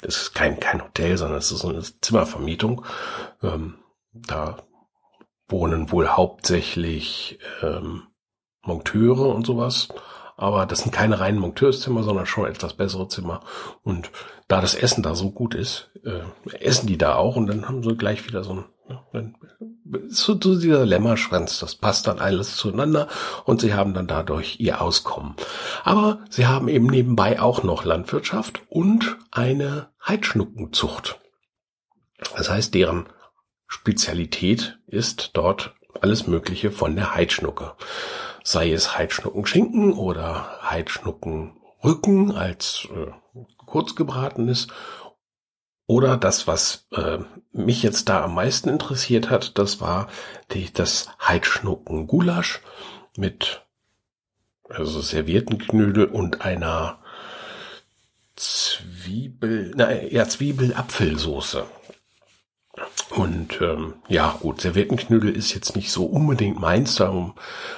es 0.02 0.16
ist 0.22 0.34
kein, 0.34 0.60
kein 0.60 0.82
Hotel, 0.82 1.16
sondern 1.16 1.38
es 1.38 1.50
ist 1.50 1.64
eine 1.64 1.82
Zimmervermietung. 1.82 2.84
Ähm, 3.42 3.78
da 4.12 4.58
wohnen 5.48 5.90
wohl 5.90 6.08
hauptsächlich 6.08 7.38
ähm, 7.62 8.02
Monteure 8.62 9.34
und 9.34 9.46
sowas. 9.46 9.88
Aber 10.38 10.66
das 10.66 10.80
sind 10.80 10.92
keine 10.92 11.18
reinen 11.18 11.40
Monteurszimmer, 11.40 12.04
sondern 12.04 12.24
schon 12.24 12.46
etwas 12.46 12.74
bessere 12.74 13.08
Zimmer. 13.08 13.40
Und 13.82 14.12
da 14.46 14.60
das 14.60 14.76
Essen 14.76 15.02
da 15.02 15.16
so 15.16 15.32
gut 15.32 15.54
ist, 15.54 15.90
äh, 16.04 16.20
essen 16.60 16.86
die 16.86 16.96
da 16.96 17.16
auch 17.16 17.34
und 17.34 17.48
dann 17.48 17.68
haben 17.68 17.82
sie 17.82 17.96
gleich 17.96 18.24
wieder 18.24 18.44
so 18.44 18.52
ein, 18.52 18.64
ja, 18.88 19.04
so, 20.08 20.38
so 20.40 20.54
dieser 20.54 20.86
Lämmerschwanz, 20.86 21.58
das 21.58 21.74
passt 21.74 22.06
dann 22.06 22.20
alles 22.20 22.54
zueinander 22.54 23.08
und 23.46 23.60
sie 23.60 23.74
haben 23.74 23.94
dann 23.94 24.06
dadurch 24.06 24.60
ihr 24.60 24.80
Auskommen. 24.80 25.34
Aber 25.82 26.20
sie 26.30 26.46
haben 26.46 26.68
eben 26.68 26.86
nebenbei 26.86 27.40
auch 27.40 27.64
noch 27.64 27.84
Landwirtschaft 27.84 28.62
und 28.68 29.16
eine 29.32 29.88
Heidschnuckenzucht. 30.06 31.18
Das 32.36 32.48
heißt, 32.48 32.74
deren 32.74 33.08
Spezialität 33.66 34.78
ist 34.86 35.30
dort 35.34 35.74
alles 36.00 36.28
Mögliche 36.28 36.70
von 36.70 36.94
der 36.94 37.16
Heidschnucke 37.16 37.72
sei 38.48 38.72
es 38.72 38.96
Heidschnuckenschinken 38.96 39.92
oder 39.92 40.58
Heidschnuckenrücken 40.62 42.34
als 42.34 42.88
äh, 42.90 43.10
kurzgebratenes 43.66 44.68
oder 45.86 46.16
das, 46.16 46.46
was 46.46 46.86
äh, 46.92 47.18
mich 47.52 47.82
jetzt 47.82 48.08
da 48.08 48.24
am 48.24 48.34
meisten 48.34 48.70
interessiert 48.70 49.28
hat, 49.28 49.58
das 49.58 49.82
war 49.82 50.08
die, 50.52 50.72
das 50.72 51.10
Heidschnuckengulasch 51.20 52.62
mit 53.18 53.66
also 54.70 55.02
servierten 55.02 55.58
Knödel 55.58 56.06
und 56.06 56.40
einer 56.40 57.00
Zwiebel, 58.34 59.72
na, 59.76 59.92
ja, 60.04 60.26
Zwiebel-Apfelsoße. 60.26 61.66
Und 63.10 63.60
ähm, 63.60 63.94
ja, 64.08 64.36
gut, 64.40 64.60
Serviettenknödel 64.60 65.34
ist 65.34 65.54
jetzt 65.54 65.76
nicht 65.76 65.90
so 65.90 66.04
unbedingt 66.04 66.60
meins, 66.60 66.96
darum 66.96 67.34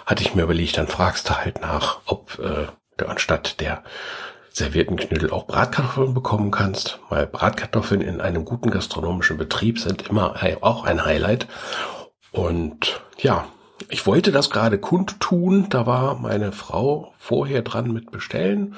hatte 0.06 0.22
ich 0.22 0.34
mir 0.34 0.42
überlegt, 0.42 0.76
dann 0.76 0.88
fragst 0.88 1.28
du 1.28 1.36
halt 1.36 1.60
nach, 1.60 2.00
ob 2.06 2.38
äh, 2.38 2.66
du 2.96 3.06
anstatt 3.06 3.60
der 3.60 3.84
Serviettenknödel 4.52 5.30
auch 5.30 5.46
Bratkartoffeln 5.46 6.14
bekommen 6.14 6.50
kannst, 6.50 6.98
weil 7.08 7.26
Bratkartoffeln 7.26 8.00
in 8.00 8.20
einem 8.20 8.44
guten 8.44 8.70
gastronomischen 8.70 9.38
Betrieb 9.38 9.78
sind 9.78 10.08
immer 10.08 10.34
auch 10.62 10.84
ein 10.84 11.04
Highlight. 11.04 11.46
Und 12.32 13.00
ja, 13.18 13.46
ich 13.88 14.06
wollte 14.06 14.32
das 14.32 14.50
gerade 14.50 14.78
kundtun, 14.78 15.68
da 15.68 15.86
war 15.86 16.16
meine 16.16 16.52
Frau 16.52 17.12
vorher 17.18 17.62
dran 17.62 17.92
mit 17.92 18.10
bestellen 18.10 18.76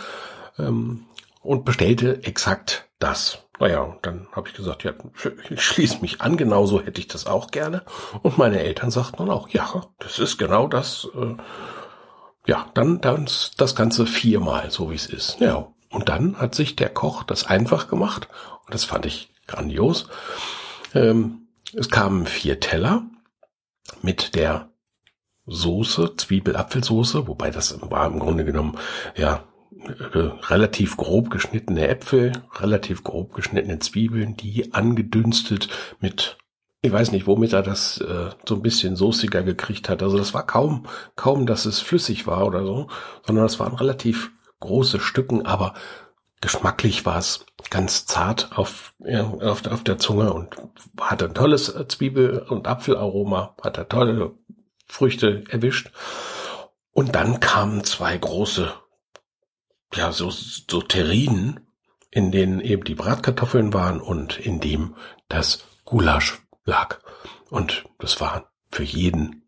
ähm, 0.58 1.06
und 1.40 1.64
bestellte 1.64 2.24
exakt 2.24 2.88
das. 2.98 3.41
Naja, 3.62 3.96
dann 4.03 4.27
habe 4.33 4.48
ich 4.48 4.55
gesagt, 4.55 4.83
ja, 4.83 4.92
ich 5.48 5.62
schließe 5.62 6.01
mich 6.01 6.20
an, 6.20 6.37
genauso 6.37 6.83
hätte 6.83 7.01
ich 7.01 7.07
das 7.07 7.27
auch 7.27 7.53
gerne. 7.53 7.85
Und 8.22 8.37
meine 8.37 8.59
Eltern 8.59 8.90
sagten 8.90 9.18
dann 9.18 9.31
auch, 9.31 9.48
ja, 9.51 9.87
das 10.01 10.18
ist 10.18 10.37
genau 10.37 10.66
das. 10.66 11.07
Äh, 11.14 11.37
ja, 12.44 12.66
dann, 12.75 13.01
dann 13.01 13.31
das 13.59 13.77
Ganze 13.77 14.07
viermal, 14.07 14.72
so 14.72 14.90
wie 14.90 14.96
es 14.96 15.07
ist. 15.07 15.38
Ja, 15.38 15.68
und 15.90 16.09
dann 16.09 16.40
hat 16.40 16.57
sich 16.57 16.75
der 16.75 16.88
Koch 16.88 17.22
das 17.22 17.46
einfach 17.46 17.87
gemacht. 17.87 18.27
Und 18.66 18.75
das 18.75 18.83
fand 18.85 19.07
ich 19.07 19.33
grandios. 19.46 20.09
Ähm, 20.92 21.46
es 21.72 21.88
kamen 21.88 22.27
vier 22.27 22.59
Teller 22.59 23.05
mit 24.01 24.35
der 24.35 24.70
Soße, 25.46 26.16
Zwiebel-Apfelsoße, 26.16 27.29
wobei 27.29 27.53
das 27.53 27.81
war 27.81 28.09
im 28.09 28.18
Grunde 28.18 28.44
genommen, 28.44 28.77
ja, 29.14 29.44
äh, 29.88 30.18
relativ 30.46 30.96
grob 30.96 31.30
geschnittene 31.30 31.88
Äpfel, 31.88 32.32
relativ 32.54 33.02
grob 33.02 33.34
geschnittene 33.34 33.78
Zwiebeln, 33.78 34.36
die 34.36 34.72
angedünstet 34.72 35.68
mit, 36.00 36.38
ich 36.82 36.92
weiß 36.92 37.12
nicht, 37.12 37.26
womit 37.26 37.52
er 37.52 37.62
das 37.62 37.98
äh, 37.98 38.30
so 38.46 38.56
ein 38.56 38.62
bisschen 38.62 38.96
soßiger 38.96 39.42
gekriegt 39.42 39.88
hat. 39.88 40.02
Also 40.02 40.18
das 40.18 40.34
war 40.34 40.46
kaum, 40.46 40.86
kaum, 41.16 41.46
dass 41.46 41.64
es 41.64 41.80
flüssig 41.80 42.26
war 42.26 42.46
oder 42.46 42.64
so, 42.64 42.88
sondern 43.26 43.44
das 43.44 43.58
waren 43.58 43.74
relativ 43.74 44.30
große 44.60 45.00
Stücken, 45.00 45.44
aber 45.46 45.74
geschmacklich 46.40 47.06
war 47.06 47.18
es 47.18 47.46
ganz 47.70 48.06
zart 48.06 48.50
auf, 48.56 48.94
ja, 48.98 49.24
auf, 49.24 49.66
auf 49.66 49.84
der 49.84 49.98
Zunge 49.98 50.32
und 50.32 50.56
hatte 51.00 51.26
ein 51.26 51.34
tolles 51.34 51.74
Zwiebel- 51.88 52.40
und 52.48 52.66
Apfelaroma, 52.66 53.56
hat 53.62 53.78
er 53.78 53.88
tolle 53.88 54.32
Früchte 54.86 55.44
erwischt. 55.48 55.90
Und 56.92 57.14
dann 57.14 57.40
kamen 57.40 57.84
zwei 57.84 58.18
große 58.18 58.72
ja, 59.94 60.12
so, 60.12 60.31
so 60.31 60.81
Terrinen, 60.83 61.61
in 62.11 62.31
denen 62.31 62.61
eben 62.61 62.85
die 62.85 62.94
Bratkartoffeln 62.94 63.72
waren 63.72 64.00
und 64.00 64.38
in 64.38 64.61
dem 64.61 64.96
das 65.28 65.64
Gulasch 65.85 66.42
lag. 66.64 66.98
Und 67.50 67.85
das 67.98 68.20
waren 68.20 68.44
für 68.70 68.83
jeden 68.83 69.42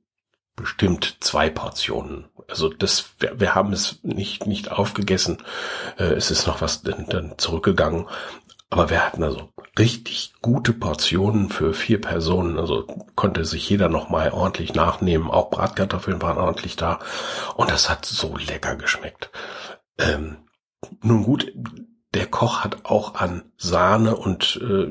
bestimmt 0.57 1.17
zwei 1.21 1.51
Portionen. 1.51 2.27
Also 2.49 2.69
das, 2.69 3.11
wir, 3.19 3.41
wir 3.41 3.55
haben 3.55 3.73
es 3.73 4.01
nicht, 4.03 4.47
nicht 4.47 4.71
aufgegessen. 4.71 5.43
Äh, 5.99 6.15
es 6.15 6.31
ist 6.31 6.47
noch 6.47 6.61
was 6.61 6.83
dann, 6.83 7.07
dann 7.07 7.35
zurückgegangen. 7.39 8.07
Aber 8.71 8.91
wir 8.91 9.05
hatten 9.05 9.23
also 9.23 9.51
richtig 9.79 10.35
gute 10.43 10.73
Portionen 10.73 11.49
für 11.49 11.75
vier 11.75 12.01
Personen. 12.01 12.59
Also 12.59 12.87
konnte 13.15 13.45
sich 13.45 13.69
jeder 13.69 13.89
noch 13.89 14.09
mal 14.09 14.31
ordentlich 14.31 14.75
nachnehmen. 14.75 15.31
Auch 15.31 15.51
Bratkartoffeln 15.51 16.23
waren 16.23 16.39
ordentlich 16.39 16.77
da. 16.77 17.01
Und 17.57 17.71
das 17.71 17.89
hat 17.89 18.05
so 18.05 18.37
lecker 18.37 18.77
geschmeckt. 18.77 19.31
Ähm, 19.99 20.39
nun 21.03 21.23
gut, 21.23 21.53
der 22.15 22.27
Koch 22.27 22.63
hat 22.63 22.85
auch 22.85 23.17
an 23.17 23.43
Sahne 23.57 24.17
und 24.17 24.61
äh, 24.63 24.87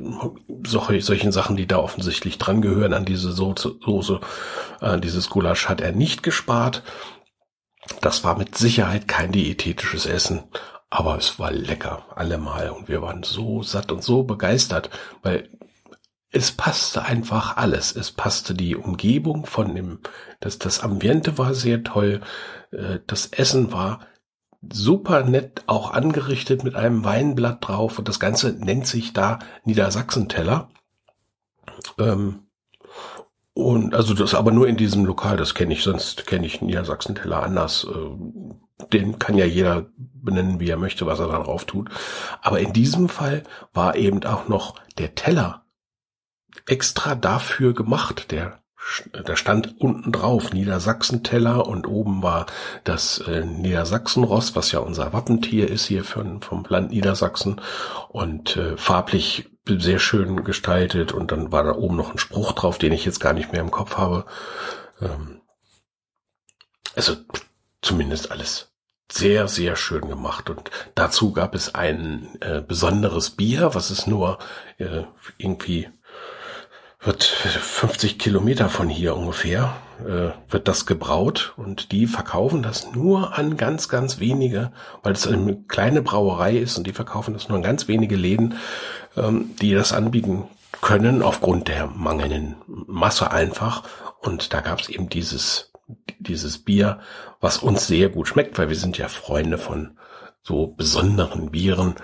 solche, 0.66 1.02
solchen 1.02 1.32
Sachen, 1.32 1.56
die 1.56 1.68
da 1.68 1.78
offensichtlich 1.78 2.38
dran 2.38 2.62
gehören, 2.62 2.94
an 2.94 3.06
diese 3.06 3.32
Soße, 3.32 3.78
Soße 3.84 4.20
äh, 4.82 5.00
dieses 5.00 5.30
Gulasch 5.30 5.70
hat 5.70 5.80
er 5.82 5.94
nicht 5.94 6.22
gespart. 6.22 6.84
Das 8.02 8.24
war 8.24 8.38
mit 8.38 8.58
Sicherheit 8.58 9.08
kein 9.08 9.32
diätetisches 9.32 10.06
Essen, 10.06 10.44
aber 10.90 11.18
es 11.18 11.40
war 11.40 11.52
lecker, 11.52 12.06
allemal. 12.16 12.70
Und 12.70 12.90
wir 12.90 13.02
waren 13.02 13.24
so 13.24 13.64
satt 13.64 13.92
und 13.92 14.04
so 14.04 14.24
begeistert, 14.24 14.90
weil 15.22 15.50
es 16.30 16.52
passte 16.52 17.04
einfach 17.04 17.58
alles. 17.58 17.96
Es 17.96 18.12
passte 18.12 18.54
die 18.54 18.76
Umgebung 18.76 19.46
von 19.46 19.76
dem, 19.76 20.00
das, 20.40 20.60
das 20.60 20.82
Ambiente 20.82 21.38
war 21.38 21.54
sehr 21.54 21.84
toll, 21.84 22.22
äh, 22.72 23.00
das 23.08 23.28
Essen 23.28 23.72
war 23.72 24.00
super 24.72 25.24
nett 25.24 25.64
auch 25.68 25.92
angerichtet 25.92 26.64
mit 26.64 26.76
einem 26.76 27.04
Weinblatt 27.04 27.68
drauf 27.68 28.00
und 28.00 28.08
das 28.08 28.20
Ganze 28.20 28.54
nennt 28.54 28.88
sich 28.88 29.14
da 29.14 29.40
Niedersachsenteller. 29.66 30.70
Ähm, 31.98 32.48
und 33.54 33.94
also 33.94 34.14
das 34.14 34.34
aber 34.34 34.52
nur 34.52 34.68
in 34.68 34.78
diesem 34.78 35.06
Lokal, 35.06 35.38
das 35.38 35.54
kenne 35.54 35.74
ich, 35.74 35.84
sonst 35.84 36.26
kenne 36.26 36.46
ich 36.46 36.62
Niedersachsenteller 36.62 37.44
anders. 37.44 37.86
Äh, 37.86 38.86
den 38.92 39.20
kann 39.20 39.38
ja 39.38 39.46
jeder 39.46 39.86
benennen, 39.98 40.60
wie 40.60 40.70
er 40.70 40.78
möchte, 40.78 41.06
was 41.06 41.20
er 41.20 41.28
da 41.28 41.40
drauf 41.40 41.66
tut. 41.66 41.90
Aber 42.42 42.60
in 42.60 42.74
diesem 42.74 43.10
Fall 43.10 43.44
war 43.74 43.96
eben 43.96 44.24
auch 44.24 44.48
noch 44.48 44.76
der 44.98 45.16
Teller 45.16 45.66
extra 46.66 47.16
dafür 47.16 47.74
gemacht, 47.74 48.32
der 48.32 48.63
da 49.12 49.36
stand 49.36 49.80
unten 49.80 50.12
drauf 50.12 50.54
Niedersachsen-Teller 50.54 51.68
und 51.68 51.88
oben 51.88 52.22
war 52.22 52.46
das 52.84 53.20
äh, 53.20 53.46
Niedersachsenross, 53.46 54.56
was 54.56 54.72
ja 54.72 54.80
unser 54.80 55.14
Wappentier 55.14 55.70
ist 55.70 55.86
hier 55.86 56.04
von, 56.04 56.42
vom 56.42 56.66
Land 56.68 56.92
Niedersachsen 56.92 57.62
und 58.10 58.58
äh, 58.58 58.78
farblich 58.78 59.50
sehr 59.66 60.00
schön 60.00 60.44
gestaltet 60.44 61.14
und 61.14 61.32
dann 61.32 61.52
war 61.52 61.64
da 61.64 61.76
oben 61.76 61.96
noch 61.96 62.12
ein 62.12 62.18
Spruch 62.18 62.52
drauf, 62.52 62.78
den 62.78 62.92
ich 62.92 63.06
jetzt 63.06 63.20
gar 63.20 63.34
nicht 63.34 63.52
mehr 63.52 63.62
im 63.62 63.72
Kopf 63.72 63.98
habe. 63.98 64.26
Ähm, 65.02 65.42
also 66.96 67.16
zumindest 67.82 68.32
alles 68.32 68.74
sehr, 69.12 69.48
sehr 69.48 69.76
schön 69.76 70.08
gemacht. 70.08 70.50
Und 70.50 70.72
dazu 70.96 71.34
gab 71.34 71.56
es 71.56 71.76
ein 71.76 72.38
äh, 72.42 72.62
besonderes 72.62 73.32
Bier, 73.32 73.74
was 73.74 73.90
es 73.90 74.08
nur 74.08 74.40
äh, 74.78 75.04
irgendwie 75.38 75.90
wird 77.04 77.24
50 77.24 78.18
Kilometer 78.18 78.70
von 78.70 78.90
hier 78.90 79.16
ungefähr, 79.16 79.76
äh, 80.00 80.32
wird 80.52 80.68
das 80.68 80.86
gebraut 80.86 81.54
und 81.58 81.92
die 81.92 82.08
verkaufen 82.08 82.64
das 82.64 82.94
nur 82.94 83.38
an 83.38 83.58
ganz, 83.58 83.90
ganz 83.90 84.20
wenige, 84.20 84.72
weil 85.02 85.14
es 85.14 85.28
eine 85.28 85.56
kleine 85.68 86.02
Brauerei 86.02 86.58
ist 86.58 86.78
und 86.78 86.88
die 86.88 86.94
verkaufen 86.94 87.34
das 87.34 87.50
nur 87.50 87.58
an 87.58 87.64
ganz 87.64 87.88
wenige 87.88 88.16
Läden, 88.16 88.56
ähm, 89.18 89.52
die 89.62 89.74
das 89.74 89.94
anbieten 89.94 90.46
können 90.82 91.22
aufgrund 91.22 91.68
der 91.68 91.88
mangelnden 91.88 92.56
Masse 92.68 93.32
einfach. 93.32 93.84
Und 94.20 94.54
da 94.54 94.62
gab 94.62 94.80
es 94.80 94.90
eben 94.90 95.10
dieses 95.10 95.74
dieses 96.20 96.60
Bier, 96.60 97.00
was 97.40 97.58
uns 97.58 97.88
sehr 97.88 98.10
gut 98.10 98.28
schmeckt, 98.28 98.58
weil 98.58 98.70
wir 98.70 98.76
sind 98.76 98.98
ja 98.98 99.08
Freunde 99.08 99.58
von 99.58 99.98
so 100.42 100.68
besonderen 100.68 101.52
Bieren. 101.52 101.96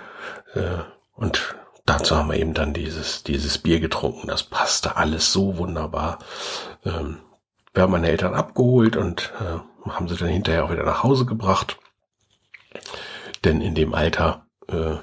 Äh, 0.54 0.82
und 1.14 1.54
dazu 1.90 2.16
haben 2.16 2.30
wir 2.30 2.38
eben 2.38 2.54
dann 2.54 2.72
dieses, 2.72 3.24
dieses 3.24 3.58
Bier 3.58 3.80
getrunken. 3.80 4.28
Das 4.28 4.44
passte 4.44 4.96
alles 4.96 5.32
so 5.32 5.56
wunderbar. 5.56 6.20
Ähm, 6.84 7.18
wir 7.74 7.82
haben 7.82 7.92
meine 7.92 8.08
Eltern 8.08 8.34
abgeholt 8.34 8.96
und 8.96 9.32
äh, 9.40 9.88
haben 9.90 10.08
sie 10.08 10.16
dann 10.16 10.28
hinterher 10.28 10.64
auch 10.64 10.70
wieder 10.70 10.84
nach 10.84 11.02
Hause 11.02 11.26
gebracht. 11.26 11.78
Denn 13.44 13.60
in 13.60 13.74
dem 13.74 13.94
Alter, 13.94 14.46
äh, 14.68 14.96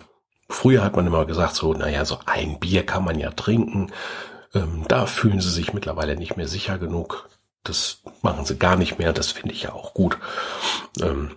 früher 0.50 0.84
hat 0.84 0.96
man 0.96 1.08
immer 1.08 1.26
gesagt, 1.26 1.56
so, 1.56 1.74
naja, 1.74 2.06
so 2.06 2.20
ein 2.26 2.60
Bier 2.60 2.86
kann 2.86 3.04
man 3.04 3.20
ja 3.20 3.32
trinken. 3.32 3.92
Ähm, 4.54 4.86
da 4.88 5.08
fühlen 5.08 5.42
sie 5.42 5.52
sich 5.52 5.74
mittlerweile 5.74 6.16
nicht 6.16 6.38
mehr 6.38 6.48
sicher 6.48 6.78
genug. 6.78 7.28
Das 7.64 8.02
machen 8.22 8.46
sie 8.46 8.58
gar 8.58 8.78
nicht 8.78 8.98
mehr. 8.98 9.12
Das 9.12 9.32
finde 9.32 9.54
ich 9.54 9.64
ja 9.64 9.74
auch 9.74 9.94
gut. 9.94 10.18
Ähm, 11.02 11.32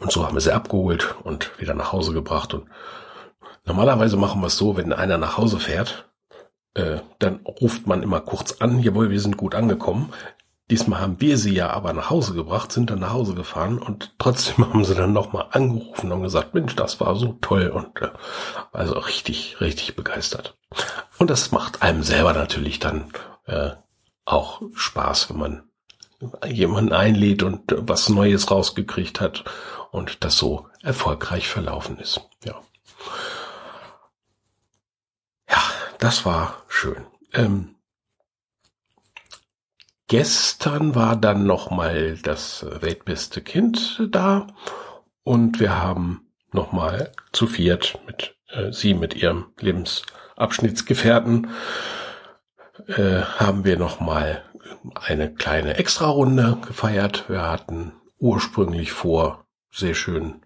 und 0.00 0.10
so 0.10 0.26
haben 0.26 0.34
wir 0.34 0.40
sie 0.40 0.52
abgeholt 0.52 1.14
und 1.22 1.52
wieder 1.60 1.74
nach 1.74 1.92
Hause 1.92 2.12
gebracht. 2.12 2.54
Und 2.54 2.66
normalerweise 3.68 4.16
machen 4.16 4.40
wir 4.40 4.48
es 4.48 4.56
so, 4.56 4.76
wenn 4.76 4.92
einer 4.92 5.18
nach 5.18 5.36
Hause 5.36 5.60
fährt, 5.60 6.08
äh, 6.74 6.98
dann 7.18 7.40
ruft 7.46 7.86
man 7.86 8.02
immer 8.02 8.20
kurz 8.20 8.60
an, 8.60 8.80
jawohl, 8.80 9.10
wir 9.10 9.20
sind 9.20 9.36
gut 9.36 9.54
angekommen. 9.54 10.12
Diesmal 10.70 11.00
haben 11.00 11.20
wir 11.20 11.38
sie 11.38 11.54
ja 11.54 11.70
aber 11.70 11.92
nach 11.92 12.10
Hause 12.10 12.34
gebracht, 12.34 12.72
sind 12.72 12.90
dann 12.90 12.98
nach 12.98 13.12
Hause 13.12 13.34
gefahren 13.34 13.78
und 13.78 14.14
trotzdem 14.18 14.66
haben 14.72 14.84
sie 14.84 14.94
dann 14.94 15.12
nochmal 15.12 15.46
angerufen 15.50 16.10
und 16.10 16.22
gesagt, 16.22 16.54
Mensch, 16.54 16.74
das 16.76 17.00
war 17.00 17.14
so 17.16 17.38
toll 17.40 17.68
und 17.68 18.02
äh, 18.02 18.10
also 18.72 18.98
richtig, 18.98 19.60
richtig 19.60 19.96
begeistert. 19.96 20.56
Und 21.18 21.30
das 21.30 21.52
macht 21.52 21.82
einem 21.82 22.02
selber 22.02 22.32
natürlich 22.32 22.78
dann 22.78 23.12
äh, 23.46 23.70
auch 24.24 24.62
Spaß, 24.74 25.30
wenn 25.30 25.38
man 25.38 25.62
jemanden 26.46 26.92
einlädt 26.92 27.42
und 27.42 27.62
was 27.76 28.08
Neues 28.08 28.50
rausgekriegt 28.50 29.20
hat 29.20 29.44
und 29.90 30.24
das 30.24 30.36
so 30.36 30.66
erfolgreich 30.82 31.48
verlaufen 31.48 31.98
ist. 31.98 32.20
Ja. 32.44 32.54
Das 35.98 36.24
war 36.24 36.62
schön. 36.68 37.06
Ähm, 37.32 37.74
gestern 40.06 40.94
war 40.94 41.16
dann 41.16 41.44
noch 41.44 41.70
mal 41.70 42.16
das 42.22 42.64
weltbeste 42.80 43.42
Kind 43.42 44.00
da 44.10 44.46
und 45.24 45.60
wir 45.60 45.82
haben 45.82 46.30
noch 46.52 46.72
mal 46.72 47.12
zu 47.32 47.46
viert 47.46 47.98
mit 48.06 48.36
äh, 48.48 48.72
sie 48.72 48.94
mit 48.94 49.14
ihrem 49.14 49.46
Lebensabschnittsgefährten 49.58 51.50
äh, 52.86 53.22
haben 53.22 53.64
wir 53.64 53.78
noch 53.78 54.00
mal 54.00 54.44
eine 54.94 55.34
kleine 55.34 55.76
Extra-Runde 55.76 56.58
gefeiert. 56.66 57.28
Wir 57.28 57.42
hatten 57.42 57.92
ursprünglich 58.18 58.92
vor, 58.92 59.46
sehr 59.70 59.94
schön 59.94 60.42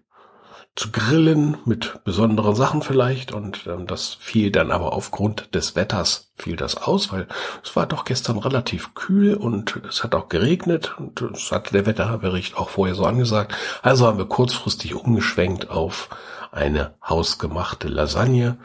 zu 0.75 0.91
grillen 0.91 1.57
mit 1.65 2.03
besonderen 2.03 2.55
Sachen 2.55 2.81
vielleicht 2.81 3.31
und 3.31 3.67
ähm, 3.67 3.85
das 3.85 4.15
fiel 4.19 4.51
dann 4.51 4.71
aber 4.71 4.93
aufgrund 4.93 5.53
des 5.53 5.75
Wetters 5.75 6.31
fiel 6.35 6.55
das 6.55 6.77
aus, 6.77 7.11
weil 7.11 7.27
es 7.63 7.75
war 7.75 7.85
doch 7.85 8.05
gestern 8.05 8.39
relativ 8.39 8.95
kühl 8.95 9.35
und 9.35 9.79
es 9.87 10.03
hat 10.03 10.15
auch 10.15 10.29
geregnet 10.29 10.95
und 10.97 11.21
es 11.21 11.51
hatte 11.51 11.73
der 11.73 11.85
Wetterbericht 11.85 12.57
auch 12.57 12.69
vorher 12.69 12.95
so 12.95 13.05
angesagt. 13.05 13.53
Also 13.83 14.07
haben 14.07 14.17
wir 14.17 14.25
kurzfristig 14.25 14.95
umgeschwenkt 14.95 15.69
auf 15.69 16.09
eine 16.51 16.95
hausgemachte 17.07 17.87
Lasagne. 17.87 18.57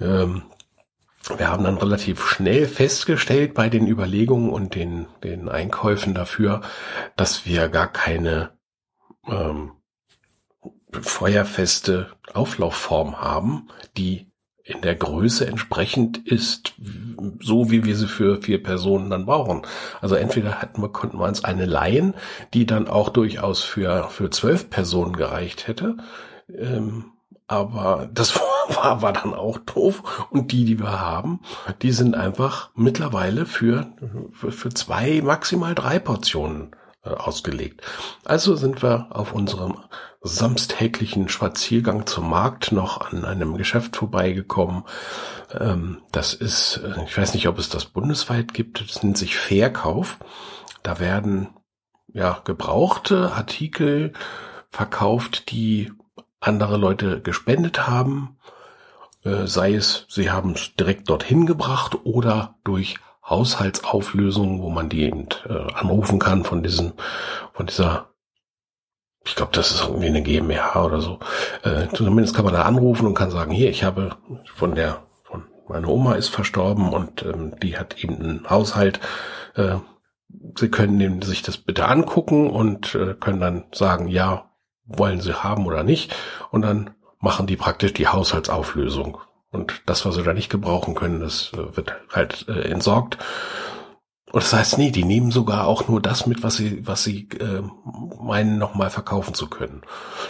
Ähm, 0.00 0.42
wir 1.38 1.48
haben 1.48 1.64
dann 1.64 1.78
relativ 1.78 2.26
schnell 2.26 2.66
festgestellt 2.66 3.54
bei 3.54 3.70
den 3.70 3.86
Überlegungen 3.86 4.50
und 4.50 4.74
den, 4.74 5.06
den 5.22 5.48
Einkäufen 5.48 6.14
dafür, 6.14 6.60
dass 7.16 7.46
wir 7.46 7.68
gar 7.68 7.86
keine 7.86 8.50
ähm, 9.26 9.72
feuerfeste 11.00 12.08
Auflaufform 12.34 13.20
haben, 13.20 13.68
die 13.96 14.32
in 14.64 14.80
der 14.80 14.94
Größe 14.94 15.46
entsprechend 15.46 16.18
ist, 16.18 16.74
so 17.40 17.70
wie 17.70 17.84
wir 17.84 17.96
sie 17.96 18.06
für 18.06 18.40
vier 18.40 18.62
Personen 18.62 19.10
dann 19.10 19.26
brauchen. 19.26 19.62
Also 20.00 20.14
entweder 20.14 20.62
hatten 20.62 20.80
wir, 20.80 20.88
konnten 20.88 21.18
wir 21.18 21.26
uns 21.26 21.44
eine 21.44 21.66
leihen, 21.66 22.14
die 22.54 22.64
dann 22.64 22.86
auch 22.86 23.08
durchaus 23.08 23.62
für, 23.62 24.08
für 24.10 24.30
zwölf 24.30 24.70
Personen 24.70 25.16
gereicht 25.16 25.66
hätte. 25.66 25.96
Ähm, 26.48 27.06
aber 27.48 28.08
das 28.14 28.36
war, 28.68 29.02
war 29.02 29.12
dann 29.12 29.34
auch 29.34 29.58
doof. 29.58 30.28
Und 30.30 30.52
die, 30.52 30.64
die 30.64 30.78
wir 30.78 31.00
haben, 31.00 31.40
die 31.82 31.92
sind 31.92 32.14
einfach 32.14 32.70
mittlerweile 32.74 33.46
für, 33.46 33.92
für, 34.32 34.70
zwei, 34.70 35.20
maximal 35.22 35.74
drei 35.74 35.98
Portionen 35.98 36.70
ausgelegt. 37.02 37.82
Also 38.24 38.54
sind 38.54 38.82
wir 38.82 39.08
auf 39.10 39.32
unserem 39.32 39.78
samstäglichen 40.20 41.28
Spaziergang 41.28 42.06
zum 42.06 42.30
Markt 42.30 42.70
noch 42.70 43.00
an 43.00 43.24
einem 43.24 43.56
Geschäft 43.56 43.96
vorbeigekommen. 43.96 44.84
Ähm, 45.58 46.02
das 46.12 46.32
ist, 46.32 46.76
äh, 46.76 47.04
ich 47.04 47.18
weiß 47.18 47.34
nicht, 47.34 47.48
ob 47.48 47.58
es 47.58 47.68
das 47.68 47.86
bundesweit 47.86 48.54
gibt, 48.54 48.80
das 48.80 49.02
nennt 49.02 49.18
sich 49.18 49.36
Verkauf. 49.36 50.18
Da 50.84 51.00
werden 51.00 51.48
ja 52.12 52.40
gebrauchte 52.44 53.32
Artikel 53.32 54.12
verkauft, 54.70 55.50
die 55.50 55.92
andere 56.40 56.76
Leute 56.76 57.20
gespendet 57.20 57.88
haben, 57.88 58.38
äh, 59.24 59.46
sei 59.46 59.74
es, 59.74 60.06
sie 60.08 60.30
haben 60.30 60.52
es 60.52 60.74
direkt 60.74 61.08
dorthin 61.08 61.46
gebracht 61.46 61.98
oder 62.04 62.56
durch 62.64 62.96
Haushaltsauflösungen, 63.24 64.60
wo 64.62 64.70
man 64.70 64.88
die 64.88 65.02
eben, 65.02 65.28
äh, 65.48 65.72
anrufen 65.74 66.18
kann 66.18 66.44
von 66.44 66.62
diesen, 66.62 66.92
von 67.52 67.66
dieser, 67.66 68.10
ich 69.24 69.36
glaube, 69.36 69.52
das 69.54 69.70
ist 69.70 69.82
irgendwie 69.82 70.08
eine 70.08 70.22
GmbH 70.22 70.84
oder 70.84 71.00
so. 71.00 71.20
Äh, 71.62 71.88
zumindest 71.94 72.34
kann 72.34 72.44
man 72.44 72.54
da 72.54 72.62
anrufen 72.62 73.06
und 73.06 73.14
kann 73.14 73.30
sagen, 73.30 73.52
hier, 73.52 73.70
ich 73.70 73.84
habe 73.84 74.16
von 74.54 74.74
der, 74.74 75.04
von 75.22 75.44
meine 75.68 75.86
Oma 75.86 76.14
ist 76.14 76.28
verstorben 76.28 76.92
und 76.92 77.22
ähm, 77.22 77.54
die 77.62 77.78
hat 77.78 78.02
eben 78.02 78.20
einen 78.20 78.50
Haushalt. 78.50 79.00
Äh, 79.54 79.76
Sie 80.58 80.68
können 80.68 81.22
sich 81.22 81.42
das 81.42 81.58
bitte 81.58 81.88
angucken 81.88 82.50
und 82.50 82.94
äh, 82.94 83.14
können 83.14 83.40
dann 83.40 83.64
sagen, 83.72 84.08
ja, 84.08 84.50
wollen 84.84 85.20
sie 85.20 85.42
haben 85.42 85.66
oder 85.66 85.82
nicht. 85.82 86.14
Und 86.50 86.62
dann 86.62 86.90
machen 87.20 87.46
die 87.46 87.56
praktisch 87.56 87.92
die 87.92 88.08
Haushaltsauflösung. 88.08 89.18
Und 89.52 89.82
das, 89.86 90.04
was 90.04 90.16
sie 90.16 90.22
da 90.22 90.32
nicht 90.32 90.50
gebrauchen 90.50 90.94
können, 90.94 91.20
das 91.20 91.52
äh, 91.52 91.76
wird 91.76 91.94
halt 92.10 92.46
äh, 92.48 92.70
entsorgt. 92.70 93.18
Und 94.32 94.42
das 94.42 94.52
heißt, 94.54 94.78
nee, 94.78 94.90
die 94.90 95.04
nehmen 95.04 95.30
sogar 95.30 95.66
auch 95.66 95.88
nur 95.88 96.00
das 96.00 96.26
mit, 96.26 96.42
was 96.42 96.56
sie, 96.56 96.86
was 96.86 97.04
sie 97.04 97.28
äh, 97.38 97.62
meinen, 98.18 98.56
nochmal 98.56 98.88
verkaufen 98.88 99.34
zu 99.34 99.46
können. 99.48 99.82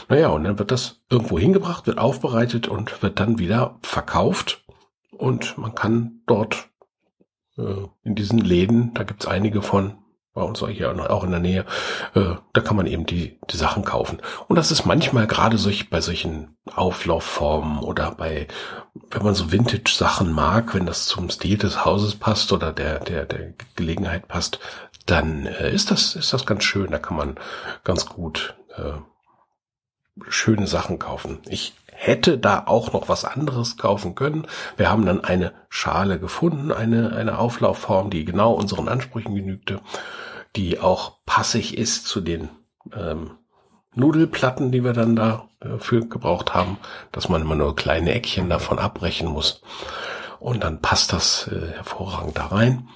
Naja, 0.08 0.28
und 0.28 0.42
dann 0.42 0.58
wird 0.58 0.72
das 0.72 1.00
irgendwo 1.08 1.38
hingebracht, 1.38 1.86
wird 1.86 1.98
aufbereitet 1.98 2.66
und 2.66 3.00
wird 3.00 3.20
dann 3.20 3.38
wieder 3.38 3.78
verkauft. 3.82 4.64
Und 5.16 5.56
man 5.56 5.76
kann 5.76 6.22
dort 6.26 6.68
äh, 7.56 7.86
in 8.02 8.16
diesen 8.16 8.40
Läden, 8.40 8.92
da 8.94 9.04
gibt's 9.04 9.26
einige 9.26 9.62
von, 9.62 10.01
bei 10.34 10.42
uns 10.42 10.64
hier 10.66 11.10
auch 11.10 11.24
in 11.24 11.30
der 11.30 11.40
Nähe, 11.40 11.66
äh, 12.14 12.34
da 12.52 12.60
kann 12.60 12.76
man 12.76 12.86
eben 12.86 13.04
die, 13.04 13.38
die 13.50 13.56
Sachen 13.56 13.84
kaufen. 13.84 14.18
Und 14.48 14.56
das 14.56 14.70
ist 14.70 14.86
manchmal 14.86 15.26
gerade 15.26 15.58
solch, 15.58 15.90
bei 15.90 16.00
solchen 16.00 16.56
Auflaufformen 16.74 17.80
oder 17.80 18.12
bei, 18.12 18.48
wenn 19.10 19.22
man 19.22 19.34
so 19.34 19.52
Vintage-Sachen 19.52 20.32
mag, 20.32 20.74
wenn 20.74 20.86
das 20.86 21.06
zum 21.06 21.28
Stil 21.28 21.58
des 21.58 21.84
Hauses 21.84 22.14
passt 22.14 22.52
oder 22.52 22.72
der, 22.72 23.00
der, 23.00 23.26
der 23.26 23.52
Gelegenheit 23.76 24.28
passt, 24.28 24.58
dann 25.06 25.46
äh, 25.46 25.70
ist 25.70 25.90
das, 25.90 26.14
ist 26.14 26.32
das 26.32 26.46
ganz 26.46 26.64
schön. 26.64 26.90
Da 26.90 26.98
kann 26.98 27.16
man 27.16 27.36
ganz 27.84 28.06
gut 28.06 28.56
äh, 28.76 28.92
schöne 30.28 30.66
Sachen 30.66 30.98
kaufen. 30.98 31.40
Ich 31.48 31.74
hätte 32.02 32.38
da 32.38 32.64
auch 32.66 32.92
noch 32.92 33.08
was 33.08 33.24
anderes 33.24 33.76
kaufen 33.76 34.14
können. 34.14 34.46
Wir 34.76 34.90
haben 34.90 35.06
dann 35.06 35.24
eine 35.24 35.52
Schale 35.68 36.18
gefunden, 36.18 36.72
eine, 36.72 37.14
eine 37.14 37.38
Auflaufform, 37.38 38.10
die 38.10 38.24
genau 38.24 38.52
unseren 38.52 38.88
Ansprüchen 38.88 39.34
genügte, 39.34 39.80
die 40.56 40.80
auch 40.80 41.18
passig 41.26 41.78
ist 41.78 42.06
zu 42.06 42.20
den 42.20 42.48
ähm, 42.96 43.38
Nudelplatten, 43.94 44.72
die 44.72 44.82
wir 44.84 44.94
dann 44.94 45.16
da 45.16 45.48
äh, 45.60 46.00
gebraucht 46.00 46.54
haben, 46.54 46.78
dass 47.12 47.28
man 47.28 47.42
immer 47.42 47.54
nur 47.54 47.76
kleine 47.76 48.12
Eckchen 48.14 48.50
davon 48.50 48.78
abbrechen 48.78 49.28
muss. 49.28 49.62
Und 50.40 50.64
dann 50.64 50.80
passt 50.80 51.12
das 51.12 51.48
äh, 51.48 51.72
hervorragend 51.74 52.36
da 52.36 52.46
rein. 52.46 52.88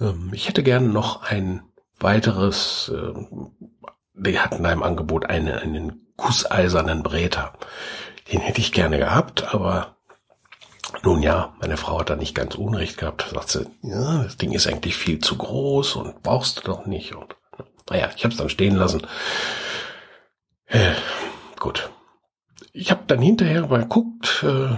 Ähm, 0.00 0.30
ich 0.32 0.48
hätte 0.48 0.62
gerne 0.62 0.88
noch 0.88 1.22
ein 1.22 1.62
weiteres 1.98 2.90
äh, 2.94 3.12
die 4.14 4.38
hatten 4.38 4.62
da 4.62 4.72
im 4.72 4.82
Angebot 4.82 5.26
einen, 5.26 5.54
einen 5.54 6.06
gusseisernen 6.16 7.02
Bräter. 7.02 7.52
Den 8.30 8.40
hätte 8.40 8.60
ich 8.60 8.72
gerne 8.72 8.98
gehabt, 8.98 9.54
aber 9.54 9.96
nun 11.02 11.22
ja, 11.22 11.54
meine 11.60 11.76
Frau 11.76 12.00
hat 12.00 12.10
da 12.10 12.16
nicht 12.16 12.34
ganz 12.34 12.54
Unrecht 12.54 12.98
gehabt. 12.98 13.26
Sagt 13.32 13.50
sie, 13.50 13.66
ja, 13.82 14.22
das 14.22 14.36
Ding 14.36 14.52
ist 14.52 14.66
eigentlich 14.66 14.96
viel 14.96 15.18
zu 15.18 15.36
groß 15.36 15.96
und 15.96 16.22
brauchst 16.22 16.58
du 16.58 16.62
doch 16.62 16.86
nicht. 16.86 17.14
Und 17.14 17.34
naja, 17.90 18.10
ich 18.16 18.24
habe 18.24 18.32
es 18.32 18.38
dann 18.38 18.48
stehen 18.48 18.76
lassen. 18.76 19.02
Äh, 20.66 20.92
gut. 21.58 21.90
Ich 22.72 22.90
habe 22.90 23.02
dann 23.06 23.20
hinterher 23.20 23.66
mal 23.66 23.82
geguckt, 23.82 24.44
äh, 24.44 24.76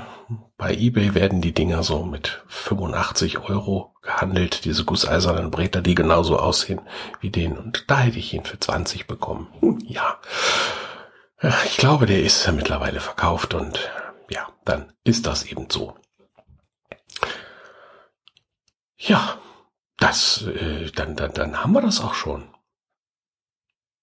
bei 0.56 0.72
eBay 0.72 1.14
werden 1.14 1.40
die 1.40 1.52
Dinger 1.52 1.82
so 1.82 2.04
mit 2.04 2.42
85 2.46 3.40
Euro 3.40 3.94
gehandelt, 4.02 4.64
diese 4.64 4.84
gusseisernen 4.84 5.50
Bretter, 5.50 5.82
die 5.82 5.94
genauso 5.94 6.38
aussehen 6.38 6.80
wie 7.20 7.30
den. 7.30 7.56
Und 7.58 7.84
da 7.88 8.00
hätte 8.00 8.18
ich 8.18 8.32
ihn 8.32 8.44
für 8.44 8.58
20 8.58 9.06
bekommen. 9.06 9.48
Hm, 9.60 9.78
ja. 9.84 10.18
Ich 11.40 11.76
glaube, 11.76 12.06
der 12.06 12.22
ist 12.22 12.50
mittlerweile 12.52 13.00
verkauft 13.00 13.54
und 13.54 13.90
ja, 14.30 14.48
dann 14.64 14.92
ist 15.04 15.26
das 15.26 15.44
eben 15.44 15.68
so. 15.68 15.96
Ja, 18.96 19.38
das, 19.98 20.42
äh, 20.42 20.90
dann, 20.92 21.16
dann, 21.16 21.32
dann 21.32 21.62
haben 21.62 21.72
wir 21.72 21.82
das 21.82 22.00
auch 22.00 22.14
schon. 22.14 22.48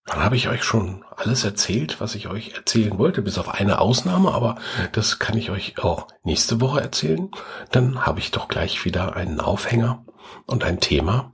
Dann 0.05 0.23
habe 0.23 0.35
ich 0.35 0.49
euch 0.49 0.63
schon 0.63 1.05
alles 1.15 1.43
erzählt, 1.43 2.01
was 2.01 2.15
ich 2.15 2.27
euch 2.27 2.53
erzählen 2.53 2.97
wollte, 2.97 3.21
bis 3.21 3.37
auf 3.37 3.49
eine 3.49 3.79
Ausnahme, 3.79 4.31
aber 4.31 4.55
das 4.91 5.19
kann 5.19 5.37
ich 5.37 5.51
euch 5.51 5.77
auch 5.79 6.07
nächste 6.23 6.59
Woche 6.59 6.81
erzählen. 6.81 7.29
Dann 7.71 8.05
habe 8.05 8.19
ich 8.19 8.31
doch 8.31 8.47
gleich 8.47 8.83
wieder 8.83 9.15
einen 9.15 9.39
Aufhänger 9.39 10.05
und 10.47 10.63
ein 10.63 10.79
Thema. 10.79 11.31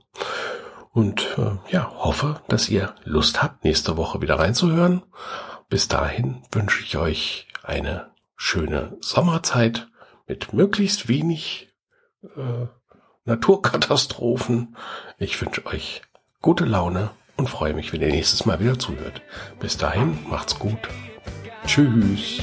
Und 0.90 1.38
äh, 1.38 1.72
ja, 1.72 1.92
hoffe, 1.96 2.42
dass 2.48 2.68
ihr 2.68 2.94
Lust 3.04 3.42
habt, 3.42 3.64
nächste 3.64 3.96
Woche 3.96 4.20
wieder 4.20 4.38
reinzuhören. 4.38 5.02
Bis 5.68 5.86
dahin 5.86 6.42
wünsche 6.50 6.82
ich 6.82 6.96
euch 6.96 7.46
eine 7.62 8.10
schöne 8.36 8.96
Sommerzeit 9.00 9.88
mit 10.26 10.54
möglichst 10.54 11.08
wenig 11.08 11.68
äh, 12.22 12.66
Naturkatastrophen. 13.24 14.76
Ich 15.18 15.40
wünsche 15.40 15.66
euch 15.66 16.02
gute 16.40 16.64
Laune 16.64 17.10
und 17.36 17.50
freue 17.50 17.74
mich, 17.74 17.92
wenn 17.92 18.00
ihr 18.00 18.08
nächstes 18.08 18.46
Mal 18.46 18.60
wieder 18.60 18.78
zuhört. 18.78 19.20
Bis 19.60 19.76
dahin, 19.76 20.18
macht's 20.28 20.58
gut. 20.58 20.78
Tschüss. 21.66 22.40